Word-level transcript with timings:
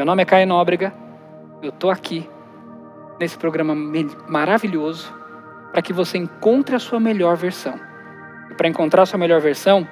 Meu 0.00 0.06
nome 0.06 0.22
é 0.22 0.24
Caio 0.24 0.46
Nóbrega, 0.46 0.94
eu 1.62 1.68
estou 1.68 1.90
aqui 1.90 2.26
nesse 3.20 3.36
programa 3.36 3.74
maravilhoso 4.26 5.12
para 5.70 5.82
que 5.82 5.92
você 5.92 6.16
encontre 6.16 6.74
a 6.74 6.78
sua 6.78 6.98
melhor 6.98 7.36
versão. 7.36 7.78
E 8.50 8.54
para 8.54 8.66
encontrar 8.66 9.02
a 9.02 9.04
sua 9.04 9.18
melhor 9.18 9.42
versão, 9.42 9.86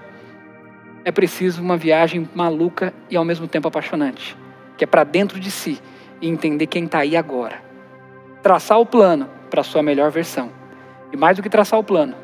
é 1.04 1.12
preciso 1.12 1.60
uma 1.60 1.76
viagem 1.76 2.26
maluca 2.34 2.94
e 3.10 3.18
ao 3.18 3.24
mesmo 3.24 3.46
tempo 3.46 3.68
apaixonante, 3.68 4.34
que 4.78 4.84
é 4.84 4.86
para 4.86 5.04
dentro 5.04 5.38
de 5.38 5.50
si 5.50 5.78
e 6.22 6.26
entender 6.30 6.68
quem 6.68 6.86
está 6.86 7.00
aí 7.00 7.14
agora. 7.14 7.62
Traçar 8.42 8.80
o 8.80 8.86
plano 8.86 9.28
para 9.50 9.60
a 9.60 9.64
sua 9.64 9.82
melhor 9.82 10.10
versão. 10.10 10.50
E 11.12 11.18
mais 11.18 11.36
do 11.36 11.42
que 11.42 11.50
traçar 11.50 11.78
o 11.78 11.84
plano, 11.84 12.14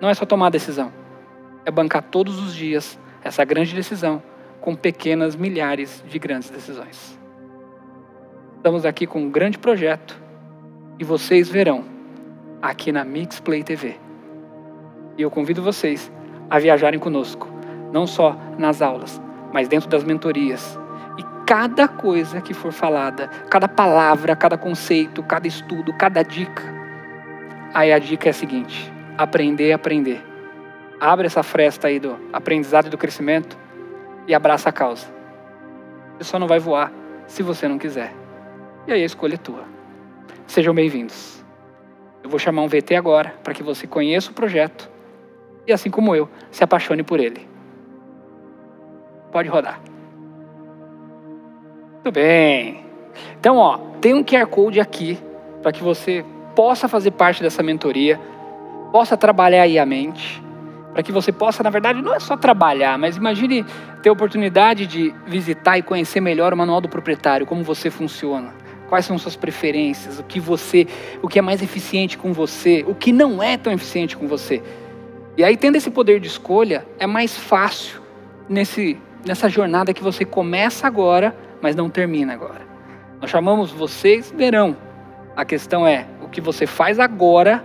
não 0.00 0.08
é 0.08 0.14
só 0.14 0.26
tomar 0.26 0.48
a 0.48 0.50
decisão, 0.50 0.92
é 1.64 1.70
bancar 1.70 2.02
todos 2.02 2.40
os 2.40 2.52
dias 2.52 2.98
essa 3.22 3.44
grande 3.44 3.72
decisão 3.72 4.20
com 4.60 4.74
pequenas 4.74 5.36
milhares 5.36 6.04
de 6.08 6.18
grandes 6.18 6.50
decisões. 6.50 7.19
Estamos 8.60 8.84
aqui 8.84 9.06
com 9.06 9.22
um 9.22 9.30
grande 9.30 9.56
projeto 9.56 10.20
e 10.98 11.02
vocês 11.02 11.48
verão 11.48 11.82
aqui 12.60 12.92
na 12.92 13.02
Mixplay 13.06 13.62
TV. 13.62 13.96
E 15.16 15.22
eu 15.22 15.30
convido 15.30 15.62
vocês 15.62 16.12
a 16.50 16.58
viajarem 16.58 17.00
conosco, 17.00 17.48
não 17.90 18.06
só 18.06 18.36
nas 18.58 18.82
aulas, 18.82 19.18
mas 19.50 19.66
dentro 19.66 19.88
das 19.88 20.04
mentorias. 20.04 20.78
E 21.16 21.22
cada 21.46 21.88
coisa 21.88 22.42
que 22.42 22.52
for 22.52 22.70
falada, 22.70 23.28
cada 23.48 23.66
palavra, 23.66 24.36
cada 24.36 24.58
conceito, 24.58 25.22
cada 25.22 25.48
estudo, 25.48 25.94
cada 25.94 26.22
dica, 26.22 26.62
aí 27.72 27.90
a 27.90 27.98
dica 27.98 28.28
é 28.28 28.30
a 28.30 28.34
seguinte: 28.34 28.92
aprender, 29.16 29.72
aprender. 29.72 30.22
Abre 31.00 31.28
essa 31.28 31.42
fresta 31.42 31.88
aí 31.88 31.98
do 31.98 32.14
aprendizado 32.30 32.88
e 32.88 32.90
do 32.90 32.98
crescimento 32.98 33.56
e 34.26 34.34
abraça 34.34 34.68
a 34.68 34.72
causa. 34.72 35.06
Você 36.18 36.24
só 36.24 36.38
não 36.38 36.46
vai 36.46 36.58
voar 36.58 36.92
se 37.26 37.42
você 37.42 37.66
não 37.66 37.78
quiser. 37.78 38.19
E 38.86 38.92
aí 38.92 39.02
a 39.02 39.06
escolha 39.06 39.34
é 39.34 39.38
tua. 39.38 39.64
Sejam 40.46 40.74
bem-vindos. 40.74 41.44
Eu 42.22 42.30
vou 42.30 42.38
chamar 42.38 42.62
um 42.62 42.68
VT 42.68 42.96
agora 42.96 43.34
para 43.44 43.52
que 43.52 43.62
você 43.62 43.86
conheça 43.86 44.30
o 44.30 44.34
projeto 44.34 44.90
e, 45.66 45.72
assim 45.72 45.90
como 45.90 46.14
eu, 46.16 46.28
se 46.50 46.64
apaixone 46.64 47.02
por 47.02 47.20
ele. 47.20 47.46
Pode 49.30 49.48
rodar. 49.48 49.80
Muito 51.92 52.12
bem. 52.12 52.84
Então, 53.38 53.58
ó, 53.58 53.78
tem 54.00 54.14
um 54.14 54.24
QR 54.24 54.46
Code 54.46 54.80
aqui 54.80 55.18
para 55.62 55.72
que 55.72 55.82
você 55.82 56.24
possa 56.56 56.88
fazer 56.88 57.10
parte 57.10 57.42
dessa 57.42 57.62
mentoria, 57.62 58.18
possa 58.90 59.16
trabalhar 59.16 59.62
aí 59.62 59.78
a 59.78 59.84
mente, 59.84 60.42
para 60.92 61.02
que 61.02 61.12
você 61.12 61.30
possa, 61.30 61.62
na 61.62 61.70
verdade, 61.70 62.02
não 62.02 62.14
é 62.14 62.18
só 62.18 62.36
trabalhar, 62.36 62.98
mas 62.98 63.16
imagine 63.16 63.64
ter 64.02 64.08
a 64.08 64.12
oportunidade 64.12 64.86
de 64.86 65.14
visitar 65.26 65.78
e 65.78 65.82
conhecer 65.82 66.20
melhor 66.20 66.52
o 66.52 66.56
manual 66.56 66.80
do 66.80 66.88
proprietário, 66.88 67.46
como 67.46 67.62
você 67.62 67.90
funciona, 67.90 68.52
quais 68.90 69.06
são 69.06 69.16
suas 69.16 69.36
preferências, 69.36 70.18
o 70.18 70.24
que 70.24 70.40
você, 70.40 70.86
o 71.22 71.28
que 71.28 71.38
é 71.38 71.42
mais 71.42 71.62
eficiente 71.62 72.18
com 72.18 72.32
você, 72.32 72.84
o 72.86 72.94
que 72.94 73.12
não 73.12 73.40
é 73.40 73.56
tão 73.56 73.72
eficiente 73.72 74.16
com 74.16 74.26
você. 74.26 74.60
E 75.36 75.44
aí 75.44 75.56
tendo 75.56 75.76
esse 75.76 75.90
poder 75.90 76.18
de 76.18 76.26
escolha, 76.26 76.84
é 76.98 77.06
mais 77.06 77.36
fácil 77.36 78.02
nesse 78.48 78.98
nessa 79.24 79.48
jornada 79.48 79.92
que 79.92 80.02
você 80.02 80.24
começa 80.24 80.86
agora, 80.86 81.36
mas 81.60 81.76
não 81.76 81.88
termina 81.88 82.32
agora. 82.32 82.62
Nós 83.20 83.30
chamamos 83.30 83.70
vocês 83.70 84.32
verão. 84.36 84.76
A 85.36 85.44
questão 85.44 85.86
é, 85.86 86.06
o 86.22 86.28
que 86.28 86.40
você 86.40 86.66
faz 86.66 86.98
agora 86.98 87.64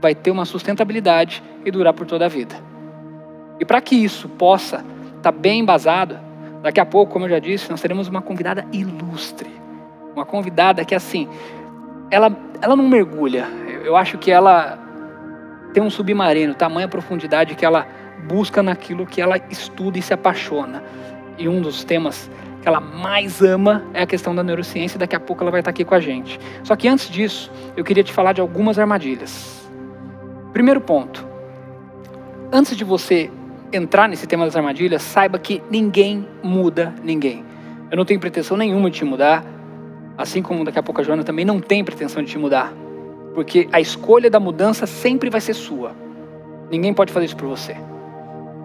vai 0.00 0.14
ter 0.14 0.30
uma 0.30 0.44
sustentabilidade 0.44 1.42
e 1.64 1.70
durar 1.70 1.94
por 1.94 2.06
toda 2.06 2.26
a 2.26 2.28
vida. 2.28 2.56
E 3.58 3.64
para 3.64 3.80
que 3.80 3.94
isso 3.94 4.28
possa 4.28 4.76
estar 5.16 5.22
tá 5.22 5.32
bem 5.32 5.60
embasado, 5.60 6.18
daqui 6.62 6.80
a 6.80 6.86
pouco, 6.86 7.12
como 7.12 7.26
eu 7.26 7.30
já 7.30 7.38
disse, 7.38 7.70
nós 7.70 7.80
teremos 7.80 8.08
uma 8.08 8.20
convidada 8.20 8.66
ilustre. 8.72 9.59
Uma 10.14 10.24
convidada 10.24 10.84
que, 10.84 10.94
assim, 10.94 11.28
ela, 12.10 12.36
ela 12.60 12.76
não 12.76 12.88
mergulha. 12.88 13.46
Eu 13.84 13.96
acho 13.96 14.18
que 14.18 14.30
ela 14.30 14.78
tem 15.72 15.82
um 15.82 15.90
submarino, 15.90 16.54
tamanha 16.54 16.88
profundidade 16.88 17.54
que 17.54 17.64
ela 17.64 17.86
busca 18.26 18.62
naquilo 18.62 19.06
que 19.06 19.20
ela 19.20 19.38
estuda 19.50 19.98
e 19.98 20.02
se 20.02 20.12
apaixona. 20.12 20.82
E 21.38 21.48
um 21.48 21.60
dos 21.60 21.84
temas 21.84 22.30
que 22.60 22.68
ela 22.68 22.80
mais 22.80 23.40
ama 23.40 23.84
é 23.94 24.02
a 24.02 24.06
questão 24.06 24.34
da 24.34 24.42
neurociência, 24.42 24.96
e 24.96 24.98
daqui 24.98 25.16
a 25.16 25.20
pouco 25.20 25.42
ela 25.42 25.50
vai 25.50 25.60
estar 25.60 25.70
aqui 25.70 25.84
com 25.84 25.94
a 25.94 26.00
gente. 26.00 26.38
Só 26.62 26.76
que 26.76 26.88
antes 26.88 27.08
disso, 27.08 27.50
eu 27.76 27.84
queria 27.84 28.04
te 28.04 28.12
falar 28.12 28.32
de 28.32 28.40
algumas 28.40 28.78
armadilhas. 28.78 29.68
Primeiro 30.52 30.80
ponto. 30.80 31.26
Antes 32.52 32.76
de 32.76 32.84
você 32.84 33.30
entrar 33.72 34.08
nesse 34.08 34.26
tema 34.26 34.44
das 34.44 34.56
armadilhas, 34.56 35.02
saiba 35.02 35.38
que 35.38 35.62
ninguém 35.70 36.26
muda 36.42 36.92
ninguém. 37.02 37.44
Eu 37.90 37.96
não 37.96 38.04
tenho 38.04 38.20
pretensão 38.20 38.56
nenhuma 38.56 38.90
de 38.90 38.98
te 38.98 39.04
mudar, 39.04 39.44
assim 40.20 40.42
como 40.42 40.64
daqui 40.64 40.78
a 40.78 40.82
pouco 40.82 41.00
a 41.00 41.04
Joana 41.04 41.24
também 41.24 41.46
não 41.46 41.60
tem 41.60 41.82
pretensão 41.82 42.22
de 42.22 42.30
te 42.30 42.38
mudar. 42.38 42.72
Porque 43.34 43.68
a 43.72 43.80
escolha 43.80 44.28
da 44.28 44.38
mudança 44.38 44.86
sempre 44.86 45.30
vai 45.30 45.40
ser 45.40 45.54
sua. 45.54 45.92
Ninguém 46.70 46.92
pode 46.92 47.10
fazer 47.10 47.26
isso 47.26 47.36
por 47.36 47.48
você. 47.48 47.74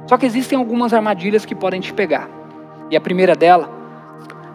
Só 0.06 0.18
que 0.18 0.26
existem 0.26 0.58
algumas 0.58 0.94
armadilhas 0.94 1.46
que 1.46 1.56
podem 1.56 1.80
te 1.80 1.94
pegar. 1.94 2.30
E 2.92 2.98
a 2.98 3.02
primeira 3.02 3.36
dela 3.36 3.70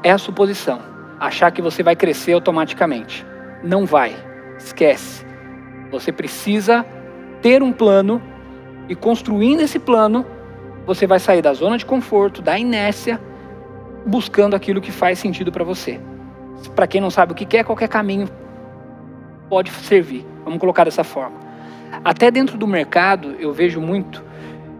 é 0.02 0.10
a 0.10 0.18
suposição. 0.18 0.80
Achar 1.18 1.50
que 1.50 1.62
você 1.62 1.82
vai 1.82 1.96
crescer 1.96 2.34
automaticamente. 2.34 3.24
Não 3.62 3.86
vai. 3.86 4.14
Esquece. 4.58 5.24
Você 5.90 6.12
precisa 6.12 6.84
ter 7.40 7.62
um 7.62 7.72
plano 7.72 8.20
e 8.88 8.94
construindo 8.94 9.60
esse 9.60 9.78
plano, 9.78 10.26
você 10.86 11.06
vai 11.06 11.18
sair 11.18 11.40
da 11.40 11.54
zona 11.54 11.78
de 11.78 11.86
conforto, 11.86 12.42
da 12.42 12.58
inércia, 12.58 13.18
buscando 14.04 14.54
aquilo 14.54 14.80
que 14.80 14.92
faz 14.92 15.18
sentido 15.18 15.50
para 15.50 15.64
você. 15.64 15.98
Para 16.74 16.86
quem 16.86 17.00
não 17.00 17.10
sabe 17.10 17.32
o 17.32 17.34
que 17.34 17.56
é, 17.56 17.64
qualquer 17.64 17.88
caminho 17.88 18.28
pode 19.48 19.70
servir. 19.70 20.24
Vamos 20.44 20.58
colocar 20.58 20.84
dessa 20.84 21.04
forma. 21.04 21.36
Até 22.04 22.30
dentro 22.30 22.56
do 22.56 22.66
mercado, 22.66 23.34
eu 23.38 23.52
vejo 23.52 23.80
muito. 23.80 24.22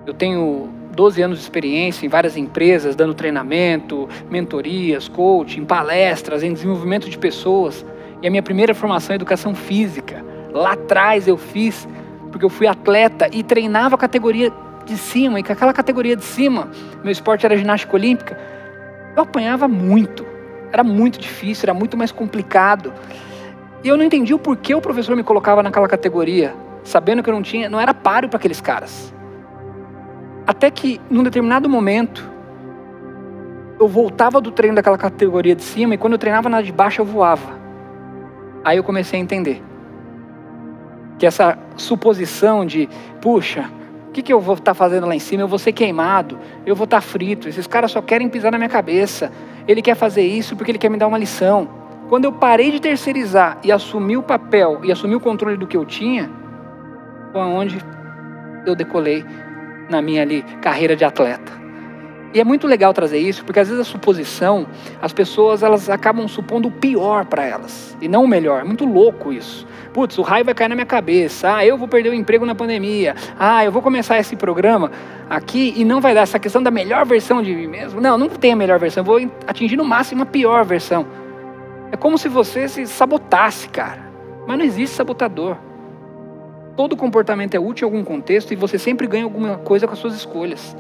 Eu 0.07 0.15
tenho 0.15 0.69
12 0.95 1.23
anos 1.23 1.39
de 1.39 1.45
experiência 1.45 2.07
em 2.07 2.09
várias 2.09 2.37
empresas, 2.37 2.95
dando 2.95 3.15
treinamento, 3.15 4.09
mentorias, 4.31 5.09
coaching, 5.09 5.65
palestras, 5.65 6.43
em 6.43 6.53
desenvolvimento 6.53 7.09
de 7.09 7.19
pessoas. 7.19 7.85
E 8.23 8.27
a 8.27 8.31
minha 8.31 8.43
primeira 8.43 8.75
formação 8.75 9.13
é 9.13 9.17
educação 9.17 9.55
física. 9.55 10.25
Lá 10.53 10.73
atrás 10.73 11.27
eu 11.27 11.37
fiz 11.37 11.89
porque 12.31 12.45
eu 12.45 12.51
fui 12.51 12.67
atleta 12.67 13.29
e 13.33 13.43
treinava 13.43 13.97
a 13.97 13.99
categoria 13.99 14.53
de 14.85 14.97
cima, 14.97 15.39
e 15.39 15.43
com 15.43 15.53
aquela 15.53 15.73
categoria 15.73 16.17
de 16.17 16.25
cima, 16.25 16.69
meu 17.03 17.13
esporte 17.13 17.45
era 17.45 17.57
ginástica 17.57 17.95
olímpica, 17.95 18.39
eu 19.17 19.23
apanhava 19.23 19.69
muito. 19.69 20.30
Era 20.73 20.85
muito 20.85 21.19
difícil, 21.19 21.65
era 21.65 21.75
muito 21.75 21.97
mais 21.97 22.13
complicado. 22.13 22.93
E 23.83 23.89
eu 23.89 23.97
não 23.97 24.05
entendi 24.05 24.35
o 24.35 24.39
porquê 24.39 24.75
o 24.75 24.81
professor 24.81 25.17
me 25.17 25.23
colocava 25.23 25.63
naquela 25.63 25.89
categoria, 25.89 26.55
sabendo 26.85 27.23
que 27.23 27.31
eu 27.31 27.35
não 27.35 27.43
tinha, 27.43 27.69
não 27.69 27.81
era 27.81 27.95
páreo 27.95 28.29
para 28.29 28.39
aqueles 28.39 28.61
caras. 28.61 29.13
Até 30.47 30.71
que, 30.71 31.01
num 31.11 31.23
determinado 31.23 31.69
momento, 31.69 32.29
eu 33.79 33.89
voltava 33.89 34.41
do 34.41 34.51
treino 34.51 34.77
daquela 34.77 34.99
categoria 34.99 35.55
de 35.55 35.63
cima 35.63 35.95
e 35.95 35.99
quando 35.99 36.13
eu 36.13 36.19
treinava 36.19 36.49
na 36.49 36.61
de 36.61 36.71
baixo 36.71 37.01
eu 37.01 37.05
voava. 37.07 37.59
Aí 38.63 38.77
eu 38.77 38.85
comecei 38.85 39.19
a 39.19 39.23
entender 39.23 39.63
que 41.19 41.27
essa 41.27 41.59
suposição 41.77 42.67
de, 42.67 42.89
puxa, 43.21 43.71
o 44.09 44.13
que, 44.13 44.23
que 44.23 44.33
eu 44.33 44.41
vou 44.41 44.55
estar 44.55 44.73
tá 44.73 44.75
fazendo 44.75 45.07
lá 45.07 45.15
em 45.15 45.19
cima? 45.19 45.45
Eu 45.45 45.49
vou 45.49 45.59
ser 45.59 45.73
queimado, 45.73 46.39
eu 46.67 46.75
vou 46.75 46.85
estar 46.85 46.99
tá 46.99 47.01
frito. 47.01 47.49
Esses 47.49 47.67
caras 47.67 47.91
só 47.91 48.03
querem 48.03 48.29
pisar 48.29 48.51
na 48.51 48.59
minha 48.59 48.69
cabeça. 48.69 49.31
Ele 49.67 49.83
quer 49.83 49.95
fazer 49.95 50.23
isso 50.23 50.57
porque 50.57 50.71
ele 50.71 50.79
quer 50.79 50.89
me 50.89 50.97
dar 50.97 51.07
uma 51.07 51.19
lição. 51.19 51.69
Quando 52.09 52.25
eu 52.25 52.33
parei 52.33 52.71
de 52.71 52.81
terceirizar 52.81 53.59
e 53.63 53.71
assumi 53.71 54.17
o 54.17 54.23
papel 54.23 54.81
e 54.83 54.91
assumi 54.91 55.15
o 55.15 55.21
controle 55.21 55.57
do 55.57 55.67
que 55.67 55.77
eu 55.77 55.85
tinha, 55.85 56.31
foi 57.33 57.41
onde 57.41 57.79
eu 58.67 58.75
decolei 58.75 59.25
na 59.89 60.03
minha 60.03 60.23
ali 60.23 60.43
carreira 60.61 60.97
de 60.97 61.05
atleta. 61.05 61.61
E 62.33 62.41
é 62.41 62.45
muito 62.45 62.67
legal 62.67 62.95
trazer 62.95 63.19
isso, 63.19 63.45
porque 63.45 63.59
às 63.59 63.69
vezes 63.69 63.81
a 63.81 63.91
suposição, 63.91 64.67
as 65.03 65.13
pessoas 65.13 65.63
elas 65.65 65.91
acabam 65.91 66.29
supondo 66.29 66.69
o 66.69 66.71
pior 66.71 67.25
para 67.25 67.45
elas 67.45 67.97
e 68.01 68.09
não 68.09 68.25
o 68.25 68.29
melhor. 68.29 68.61
É 68.61 68.65
muito 68.65 68.85
louco 68.85 69.33
isso. 69.33 69.67
Putz, 69.93 70.19
o 70.19 70.23
raio 70.23 70.45
vai 70.45 70.55
cair 70.55 70.69
na 70.69 70.77
minha 70.77 70.87
cabeça. 70.87 71.57
Ah, 71.57 71.67
eu 71.67 71.77
vou 71.77 71.89
perder 71.89 72.11
o 72.11 72.15
emprego 72.15 72.47
na 72.47 72.55
pandemia. 72.55 73.15
Ah, 73.39 73.65
eu 73.65 73.73
vou 73.73 73.83
começar 73.83 74.19
esse 74.19 74.37
programa 74.37 74.91
aqui 75.29 75.75
e 75.77 75.85
não 75.85 76.01
vai 76.01 76.15
dar 76.15 76.21
essa 76.21 76.39
questão 76.39 76.63
da 76.63 76.71
melhor 76.71 77.05
versão 77.05 77.43
de 77.43 77.55
mim 77.55 77.67
mesmo. 77.67 78.01
Não, 78.01 78.17
não 78.17 78.29
tem 78.29 78.53
a 78.53 78.57
melhor 78.57 78.79
versão. 78.79 79.01
Eu 79.01 79.05
vou 79.05 79.31
atingir 79.47 79.77
no 79.77 79.85
máximo 79.85 80.23
a 80.23 80.27
pior 80.27 80.65
versão. 80.65 81.07
É 81.91 81.97
como 81.97 82.17
se 82.17 82.29
você 82.29 82.69
se 82.69 82.87
sabotasse, 82.87 83.69
cara. 83.69 84.09
Mas 84.47 84.59
não 84.59 84.65
existe 84.65 84.95
sabotador. 84.95 85.57
Todo 86.77 86.97
comportamento 86.97 87.57
é 87.57 87.59
útil 87.59 87.89
em 87.89 87.91
algum 87.91 88.05
contexto 88.05 88.53
e 88.53 88.57
você 88.57 88.79
sempre 88.79 89.09
ganha 89.09 89.25
alguma 89.25 89.59
coisa 89.59 89.89
com 89.89 89.93
as 89.93 89.99
suas 89.99 90.15
escolhas. 90.15 90.77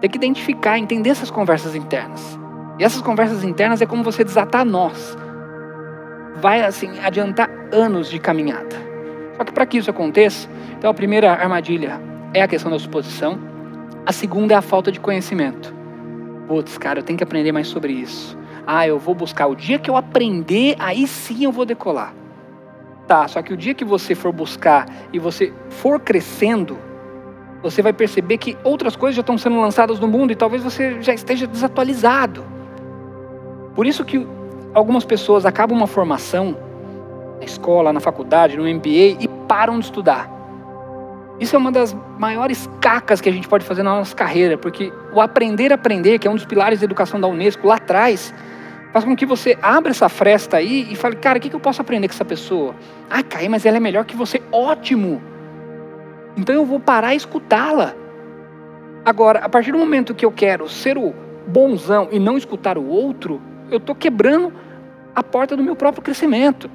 Tem 0.00 0.10
que 0.10 0.16
identificar, 0.16 0.76
entender 0.76 1.10
essas 1.10 1.30
conversas 1.30 1.76
internas. 1.76 2.38
E 2.80 2.84
essas 2.84 3.00
conversas 3.00 3.44
internas 3.44 3.80
é 3.80 3.86
como 3.86 4.02
você 4.02 4.24
desatar 4.24 4.64
nós 4.64 5.16
vai 6.36 6.62
assim 6.62 6.98
adiantar 7.00 7.50
anos 7.72 8.10
de 8.10 8.18
caminhada. 8.18 8.76
Só 9.36 9.44
que 9.44 9.52
para 9.52 9.66
que 9.66 9.78
isso 9.78 9.90
aconteça, 9.90 10.48
então 10.78 10.90
a 10.90 10.94
primeira 10.94 11.32
armadilha 11.32 12.00
é 12.32 12.42
a 12.42 12.48
questão 12.48 12.70
da 12.70 12.78
suposição, 12.78 13.38
a 14.06 14.12
segunda 14.12 14.54
é 14.54 14.56
a 14.56 14.62
falta 14.62 14.92
de 14.92 15.00
conhecimento. 15.00 15.74
Putz, 16.46 16.76
cara, 16.76 16.98
eu 16.98 17.02
tenho 17.02 17.16
que 17.16 17.24
aprender 17.24 17.52
mais 17.52 17.68
sobre 17.68 17.92
isso. 17.92 18.36
Ah, 18.66 18.86
eu 18.86 18.98
vou 18.98 19.14
buscar. 19.14 19.46
O 19.46 19.54
dia 19.54 19.78
que 19.78 19.90
eu 19.90 19.96
aprender, 19.96 20.76
aí 20.78 21.06
sim 21.06 21.44
eu 21.44 21.52
vou 21.52 21.64
decolar. 21.64 22.14
Tá, 23.06 23.28
só 23.28 23.42
que 23.42 23.52
o 23.52 23.56
dia 23.56 23.74
que 23.74 23.84
você 23.84 24.14
for 24.14 24.32
buscar 24.32 24.86
e 25.12 25.18
você 25.18 25.52
for 25.68 26.00
crescendo, 26.00 26.78
você 27.62 27.82
vai 27.82 27.92
perceber 27.92 28.38
que 28.38 28.56
outras 28.64 28.96
coisas 28.96 29.16
já 29.16 29.20
estão 29.20 29.36
sendo 29.36 29.60
lançadas 29.60 30.00
no 30.00 30.08
mundo 30.08 30.32
e 30.32 30.36
talvez 30.36 30.62
você 30.62 31.00
já 31.02 31.12
esteja 31.12 31.46
desatualizado. 31.46 32.44
Por 33.74 33.86
isso 33.86 34.04
que 34.04 34.26
algumas 34.74 35.04
pessoas 35.04 35.46
acabam 35.46 35.76
uma 35.76 35.86
formação 35.86 36.56
na 37.38 37.44
escola, 37.44 37.92
na 37.92 38.00
faculdade, 38.00 38.56
no 38.56 38.64
MBA 38.64 39.20
e 39.20 39.28
param 39.46 39.78
de 39.78 39.84
estudar. 39.86 40.30
Isso 41.40 41.56
é 41.56 41.58
uma 41.58 41.72
das 41.72 41.96
maiores 42.18 42.68
cacas 42.80 43.20
que 43.20 43.28
a 43.28 43.32
gente 43.32 43.48
pode 43.48 43.64
fazer 43.64 43.82
na 43.82 43.94
nossa 43.96 44.14
carreira, 44.14 44.58
porque 44.58 44.92
o 45.12 45.20
aprender 45.20 45.72
a 45.72 45.74
aprender, 45.74 46.18
que 46.18 46.28
é 46.28 46.30
um 46.30 46.34
dos 46.34 46.44
pilares 46.44 46.80
da 46.80 46.84
educação 46.84 47.20
da 47.20 47.26
Unesco 47.26 47.66
lá 47.66 47.76
atrás, 47.76 48.32
faz 48.92 49.04
com 49.04 49.16
que 49.16 49.26
você 49.26 49.58
abra 49.60 49.90
essa 49.90 50.08
fresta 50.08 50.58
aí 50.58 50.86
e 50.90 50.94
fale, 50.94 51.16
cara, 51.16 51.38
o 51.38 51.40
que 51.40 51.52
eu 51.52 51.60
posso 51.60 51.80
aprender 51.80 52.06
com 52.06 52.14
essa 52.14 52.24
pessoa? 52.24 52.74
Ah, 53.10 53.22
Caí, 53.22 53.48
mas 53.48 53.66
ela 53.66 53.78
é 53.78 53.80
melhor 53.80 54.04
que 54.04 54.16
você. 54.16 54.40
Ótimo! 54.52 55.20
Então 56.36 56.54
eu 56.54 56.64
vou 56.64 56.78
parar 56.78 57.14
e 57.14 57.16
escutá-la. 57.16 57.94
Agora, 59.04 59.40
a 59.40 59.48
partir 59.48 59.72
do 59.72 59.78
momento 59.78 60.14
que 60.14 60.24
eu 60.24 60.32
quero 60.32 60.68
ser 60.68 60.96
o 60.96 61.12
bonzão 61.46 62.08
e 62.10 62.18
não 62.18 62.38
escutar 62.38 62.78
o 62.78 62.86
outro, 62.86 63.40
eu 63.70 63.78
estou 63.78 63.94
quebrando 63.94 64.52
a 65.14 65.22
porta 65.22 65.56
do 65.56 65.62
meu 65.62 65.76
próprio 65.76 66.02
crescimento. 66.02 66.70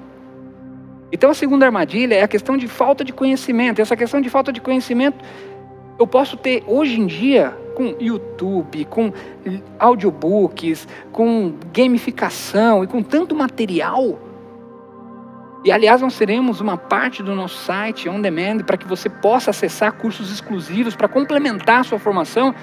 Então 1.12 1.30
a 1.30 1.34
segunda 1.34 1.66
armadilha 1.66 2.16
é 2.16 2.24
a 2.24 2.28
questão 2.28 2.56
de 2.56 2.68
falta 2.68 3.04
de 3.04 3.12
conhecimento. 3.12 3.82
Essa 3.82 3.96
questão 3.96 4.22
de 4.22 4.30
falta 4.30 4.52
de 4.52 4.62
conhecimento 4.62 5.24
eu 6.00 6.08
posso 6.08 6.38
ter 6.38 6.64
hoje 6.66 7.00
em 7.00 7.06
dia 7.06 7.54
com 7.76 7.96
YouTube, 8.00 8.86
com 8.86 9.12
audiobooks, 9.78 10.88
com 11.12 11.54
gamificação 11.74 12.84
e 12.84 12.88
com 12.88 13.04
tanto 13.04 13.36
material. 13.36 14.18
E 15.64 15.72
aliás, 15.72 16.02
nós 16.02 16.18
teremos 16.18 16.62
uma 16.62 16.78
parte 16.78 17.22
do 17.22 17.36
nosso 17.36 17.58
site 17.58 18.08
on 18.08 18.22
demand 18.22 18.60
para 18.60 18.78
que 18.78 18.88
você 18.88 19.10
possa 19.10 19.50
acessar 19.50 19.92
cursos 19.92 20.32
exclusivos 20.32 20.96
para 20.96 21.10
complementar 21.10 21.82
a 21.82 21.84
sua 21.84 22.00
formação 22.00 22.56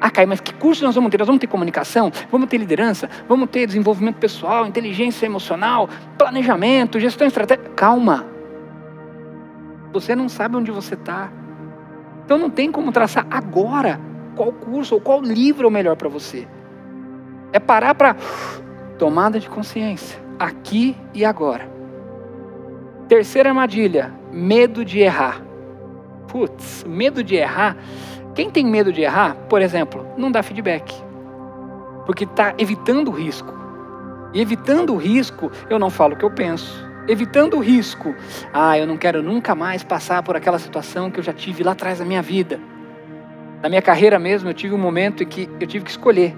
ah, 0.00 0.10
Caio, 0.10 0.28
mas 0.28 0.40
que 0.40 0.54
curso 0.54 0.84
nós 0.84 0.94
vamos 0.94 1.10
ter? 1.10 1.18
Nós 1.18 1.26
vamos 1.26 1.40
ter 1.40 1.46
comunicação, 1.46 2.12
vamos 2.30 2.48
ter 2.48 2.58
liderança, 2.58 3.08
vamos 3.28 3.50
ter 3.50 3.66
desenvolvimento 3.66 4.16
pessoal, 4.16 4.66
inteligência 4.66 5.26
emocional, 5.26 5.88
planejamento, 6.16 7.00
gestão 7.00 7.26
estratégica. 7.26 7.70
Calma. 7.70 8.24
Você 9.92 10.14
não 10.14 10.28
sabe 10.28 10.56
onde 10.56 10.70
você 10.70 10.94
está. 10.94 11.30
Então 12.24 12.38
não 12.38 12.50
tem 12.50 12.70
como 12.70 12.92
traçar 12.92 13.26
agora 13.30 14.00
qual 14.36 14.52
curso 14.52 14.94
ou 14.94 15.00
qual 15.00 15.20
livro 15.20 15.64
é 15.64 15.68
o 15.68 15.72
melhor 15.72 15.96
para 15.96 16.08
você. 16.08 16.46
É 17.52 17.58
parar 17.58 17.94
para 17.94 18.14
tomada 18.98 19.40
de 19.40 19.48
consciência, 19.48 20.20
aqui 20.38 20.96
e 21.14 21.24
agora. 21.24 21.68
Terceira 23.08 23.48
armadilha, 23.48 24.12
medo 24.30 24.84
de 24.84 25.00
errar. 25.00 25.42
Putz, 26.28 26.84
medo 26.84 27.24
de 27.24 27.36
errar 27.36 27.76
quem 28.38 28.48
tem 28.48 28.64
medo 28.64 28.92
de 28.92 29.00
errar, 29.00 29.34
por 29.48 29.60
exemplo, 29.60 30.06
não 30.16 30.30
dá 30.30 30.44
feedback. 30.44 30.94
Porque 32.06 32.22
está 32.22 32.54
evitando 32.56 33.08
o 33.08 33.10
risco. 33.10 33.52
E 34.32 34.40
evitando 34.40 34.94
o 34.94 34.96
risco, 34.96 35.50
eu 35.68 35.76
não 35.76 35.90
falo 35.90 36.14
o 36.14 36.16
que 36.16 36.24
eu 36.24 36.30
penso. 36.30 36.88
Evitando 37.08 37.56
o 37.56 37.60
risco, 37.60 38.14
ah, 38.54 38.78
eu 38.78 38.86
não 38.86 38.96
quero 38.96 39.24
nunca 39.24 39.56
mais 39.56 39.82
passar 39.82 40.22
por 40.22 40.36
aquela 40.36 40.60
situação 40.60 41.10
que 41.10 41.18
eu 41.18 41.24
já 41.24 41.32
tive 41.32 41.64
lá 41.64 41.72
atrás 41.72 41.98
da 41.98 42.04
minha 42.04 42.22
vida. 42.22 42.60
Na 43.60 43.68
minha 43.68 43.82
carreira 43.82 44.20
mesmo, 44.20 44.48
eu 44.48 44.54
tive 44.54 44.72
um 44.72 44.78
momento 44.78 45.24
em 45.24 45.26
que 45.26 45.50
eu 45.58 45.66
tive 45.66 45.84
que 45.84 45.90
escolher 45.90 46.32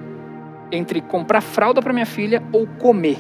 entre 0.72 1.02
comprar 1.02 1.42
fralda 1.42 1.82
para 1.82 1.92
minha 1.92 2.06
filha 2.06 2.42
ou 2.50 2.66
comer. 2.66 3.18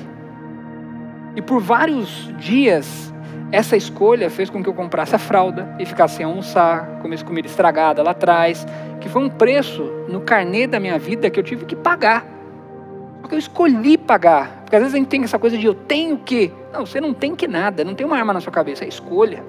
E 1.36 1.42
por 1.42 1.60
vários 1.60 2.32
dias 2.38 3.09
essa 3.52 3.76
escolha 3.76 4.30
fez 4.30 4.48
com 4.48 4.62
que 4.62 4.68
eu 4.68 4.74
comprasse 4.74 5.14
a 5.14 5.18
fralda 5.18 5.74
e 5.78 5.84
ficasse 5.84 6.16
sem 6.16 6.24
almoçar, 6.24 7.00
comesse 7.02 7.24
comida 7.24 7.48
estragada 7.48 8.02
lá 8.02 8.12
atrás, 8.12 8.66
que 9.00 9.08
foi 9.08 9.22
um 9.22 9.28
preço 9.28 9.82
no 10.08 10.20
carnê 10.20 10.66
da 10.66 10.78
minha 10.78 10.98
vida 10.98 11.28
que 11.28 11.38
eu 11.38 11.42
tive 11.42 11.64
que 11.64 11.74
pagar. 11.74 12.24
Só 13.20 13.28
que 13.28 13.34
eu 13.34 13.38
escolhi 13.38 13.98
pagar. 13.98 14.60
Porque 14.62 14.76
às 14.76 14.82
vezes 14.82 14.94
a 14.94 14.98
gente 14.98 15.08
tem 15.08 15.24
essa 15.24 15.38
coisa 15.38 15.58
de 15.58 15.66
eu 15.66 15.74
tenho 15.74 16.18
que. 16.18 16.52
Não, 16.72 16.86
você 16.86 17.00
não 17.00 17.12
tem 17.12 17.34
que 17.34 17.48
nada, 17.48 17.82
não 17.82 17.94
tem 17.94 18.06
uma 18.06 18.16
arma 18.16 18.32
na 18.32 18.40
sua 18.40 18.52
cabeça, 18.52 18.84
é 18.84 18.88
escolha. 18.88 19.42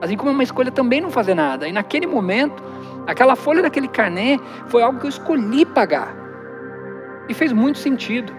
Assim 0.00 0.16
como 0.16 0.30
é 0.30 0.32
uma 0.32 0.42
escolha 0.42 0.70
também 0.70 1.00
não 1.00 1.10
fazer 1.10 1.34
nada. 1.34 1.66
E 1.66 1.72
naquele 1.72 2.06
momento, 2.06 2.62
aquela 3.08 3.34
folha 3.34 3.60
daquele 3.60 3.88
carnê 3.88 4.38
foi 4.68 4.82
algo 4.82 5.00
que 5.00 5.06
eu 5.06 5.10
escolhi 5.10 5.66
pagar. 5.66 6.14
E 7.28 7.34
fez 7.34 7.52
muito 7.52 7.78
sentido. 7.78 8.32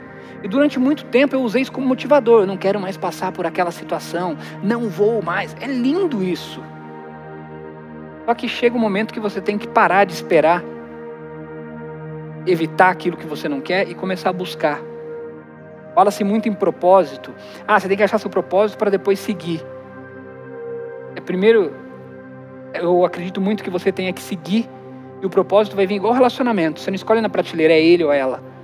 E 0.43 0.47
durante 0.47 0.79
muito 0.79 1.05
tempo 1.05 1.35
eu 1.35 1.41
usei 1.41 1.61
isso 1.61 1.71
como 1.71 1.87
motivador. 1.87 2.41
Eu 2.41 2.47
não 2.47 2.57
quero 2.57 2.79
mais 2.79 2.97
passar 2.97 3.31
por 3.31 3.45
aquela 3.45 3.71
situação. 3.71 4.37
Não 4.63 4.87
vou 4.89 5.21
mais. 5.21 5.55
É 5.59 5.67
lindo 5.67 6.23
isso. 6.23 6.61
Só 8.25 8.33
que 8.33 8.47
chega 8.47 8.75
um 8.75 8.79
momento 8.79 9.13
que 9.13 9.19
você 9.19 9.41
tem 9.41 9.57
que 9.57 9.67
parar 9.67 10.03
de 10.03 10.13
esperar, 10.13 10.61
evitar 12.45 12.89
aquilo 12.89 13.15
que 13.15 13.25
você 13.25 13.47
não 13.47 13.61
quer 13.61 13.89
e 13.89 13.95
começar 13.95 14.29
a 14.29 14.33
buscar. 14.33 14.81
Fala-se 15.95 16.23
muito 16.23 16.47
em 16.47 16.53
propósito. 16.53 17.33
Ah, 17.67 17.79
você 17.79 17.87
tem 17.87 17.97
que 17.97 18.03
achar 18.03 18.19
seu 18.19 18.29
propósito 18.29 18.77
para 18.77 18.91
depois 18.91 19.17
seguir. 19.17 19.65
É 21.15 21.21
primeiro, 21.21 21.73
eu 22.73 23.03
acredito 23.03 23.41
muito 23.41 23.63
que 23.63 23.69
você 23.69 23.91
tenha 23.91 24.13
que 24.13 24.21
seguir 24.21 24.69
e 25.21 25.25
o 25.25 25.29
propósito 25.29 25.75
vai 25.75 25.87
vir 25.87 25.95
igual 25.95 26.13
relacionamento. 26.13 26.79
Você 26.79 26.91
não 26.91 26.95
escolhe 26.95 27.21
na 27.21 27.29
prateleira 27.29 27.73
é 27.73 27.81
ele 27.81 28.03
ou 28.03 28.11
ela 28.11 28.56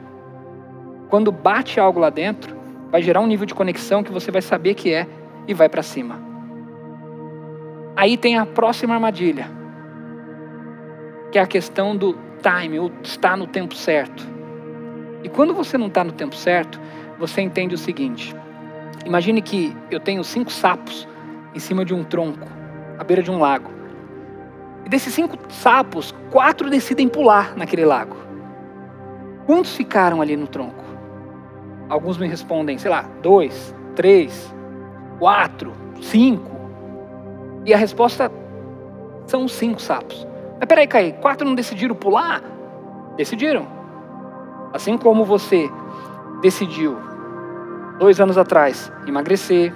quando 1.13 1.31
bate 1.31 1.79
algo 1.79 1.99
lá 1.99 2.09
dentro, 2.09 2.57
vai 2.89 2.99
gerar 2.99 3.19
um 3.19 3.27
nível 3.27 3.45
de 3.45 3.53
conexão 3.53 4.01
que 4.01 4.11
você 4.11 4.31
vai 4.31 4.41
saber 4.41 4.73
que 4.73 4.91
é 4.91 5.07
e 5.47 5.53
vai 5.53 5.69
para 5.69 5.83
cima. 5.83 6.19
Aí 7.95 8.17
tem 8.17 8.35
a 8.35 8.47
próxima 8.47 8.95
armadilha, 8.95 9.47
que 11.31 11.37
é 11.37 11.41
a 11.43 11.45
questão 11.45 11.95
do 11.95 12.17
time, 12.41 12.79
ou 12.79 12.91
estar 13.03 13.37
no 13.37 13.45
tempo 13.45 13.75
certo. 13.75 14.27
E 15.23 15.29
quando 15.29 15.53
você 15.53 15.77
não 15.77 15.85
está 15.85 16.03
no 16.03 16.11
tempo 16.11 16.35
certo, 16.35 16.81
você 17.19 17.41
entende 17.41 17.75
o 17.75 17.77
seguinte: 17.77 18.35
imagine 19.05 19.39
que 19.39 19.71
eu 19.91 19.99
tenho 19.99 20.23
cinco 20.23 20.51
sapos 20.51 21.07
em 21.53 21.59
cima 21.59 21.85
de 21.85 21.93
um 21.93 22.03
tronco, 22.03 22.47
à 22.97 23.03
beira 23.03 23.21
de 23.21 23.29
um 23.29 23.37
lago. 23.37 23.69
E 24.83 24.89
desses 24.89 25.13
cinco 25.13 25.37
sapos, 25.49 26.11
quatro 26.31 26.71
decidem 26.71 27.07
pular 27.07 27.55
naquele 27.55 27.85
lago. 27.85 28.17
Quantos 29.45 29.75
ficaram 29.75 30.19
ali 30.19 30.35
no 30.35 30.47
tronco? 30.47 30.82
Alguns 31.89 32.17
me 32.17 32.27
respondem, 32.27 32.77
sei 32.77 32.89
lá, 32.89 33.05
dois, 33.21 33.75
três, 33.95 34.53
quatro, 35.19 35.73
cinco. 36.01 36.51
E 37.65 37.73
a 37.73 37.77
resposta 37.77 38.31
são 39.27 39.47
cinco 39.47 39.81
sapos. 39.81 40.27
Mas 40.59 40.67
peraí, 40.67 40.87
Caí, 40.87 41.13
quatro 41.13 41.47
não 41.47 41.55
decidiram 41.55 41.95
pular? 41.95 42.41
Decidiram. 43.17 43.67
Assim 44.73 44.97
como 44.97 45.23
você 45.23 45.69
decidiu 46.41 46.97
dois 47.99 48.19
anos 48.19 48.37
atrás 48.37 48.91
emagrecer, 49.07 49.73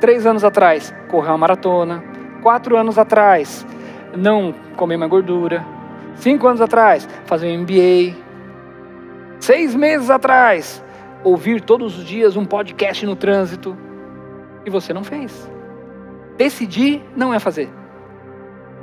três 0.00 0.24
anos 0.24 0.44
atrás 0.44 0.94
correr 1.10 1.28
uma 1.28 1.38
maratona, 1.38 2.02
quatro 2.42 2.76
anos 2.76 2.98
atrás 2.98 3.66
não 4.16 4.54
comer 4.76 4.96
mais 4.96 5.10
gordura, 5.10 5.64
cinco 6.14 6.46
anos 6.48 6.60
atrás 6.60 7.08
fazer 7.26 7.48
um 7.48 7.62
MBA, 7.62 8.16
seis 9.40 9.74
meses 9.74 10.10
atrás 10.10 10.82
ouvir 11.22 11.60
todos 11.60 11.98
os 11.98 12.04
dias 12.04 12.36
um 12.36 12.44
podcast 12.44 13.04
no 13.04 13.16
trânsito 13.16 13.76
e 14.64 14.70
você 14.70 14.92
não 14.92 15.04
fez. 15.04 15.50
Decidir 16.36 17.02
não 17.16 17.32
é 17.32 17.38
fazer. 17.38 17.68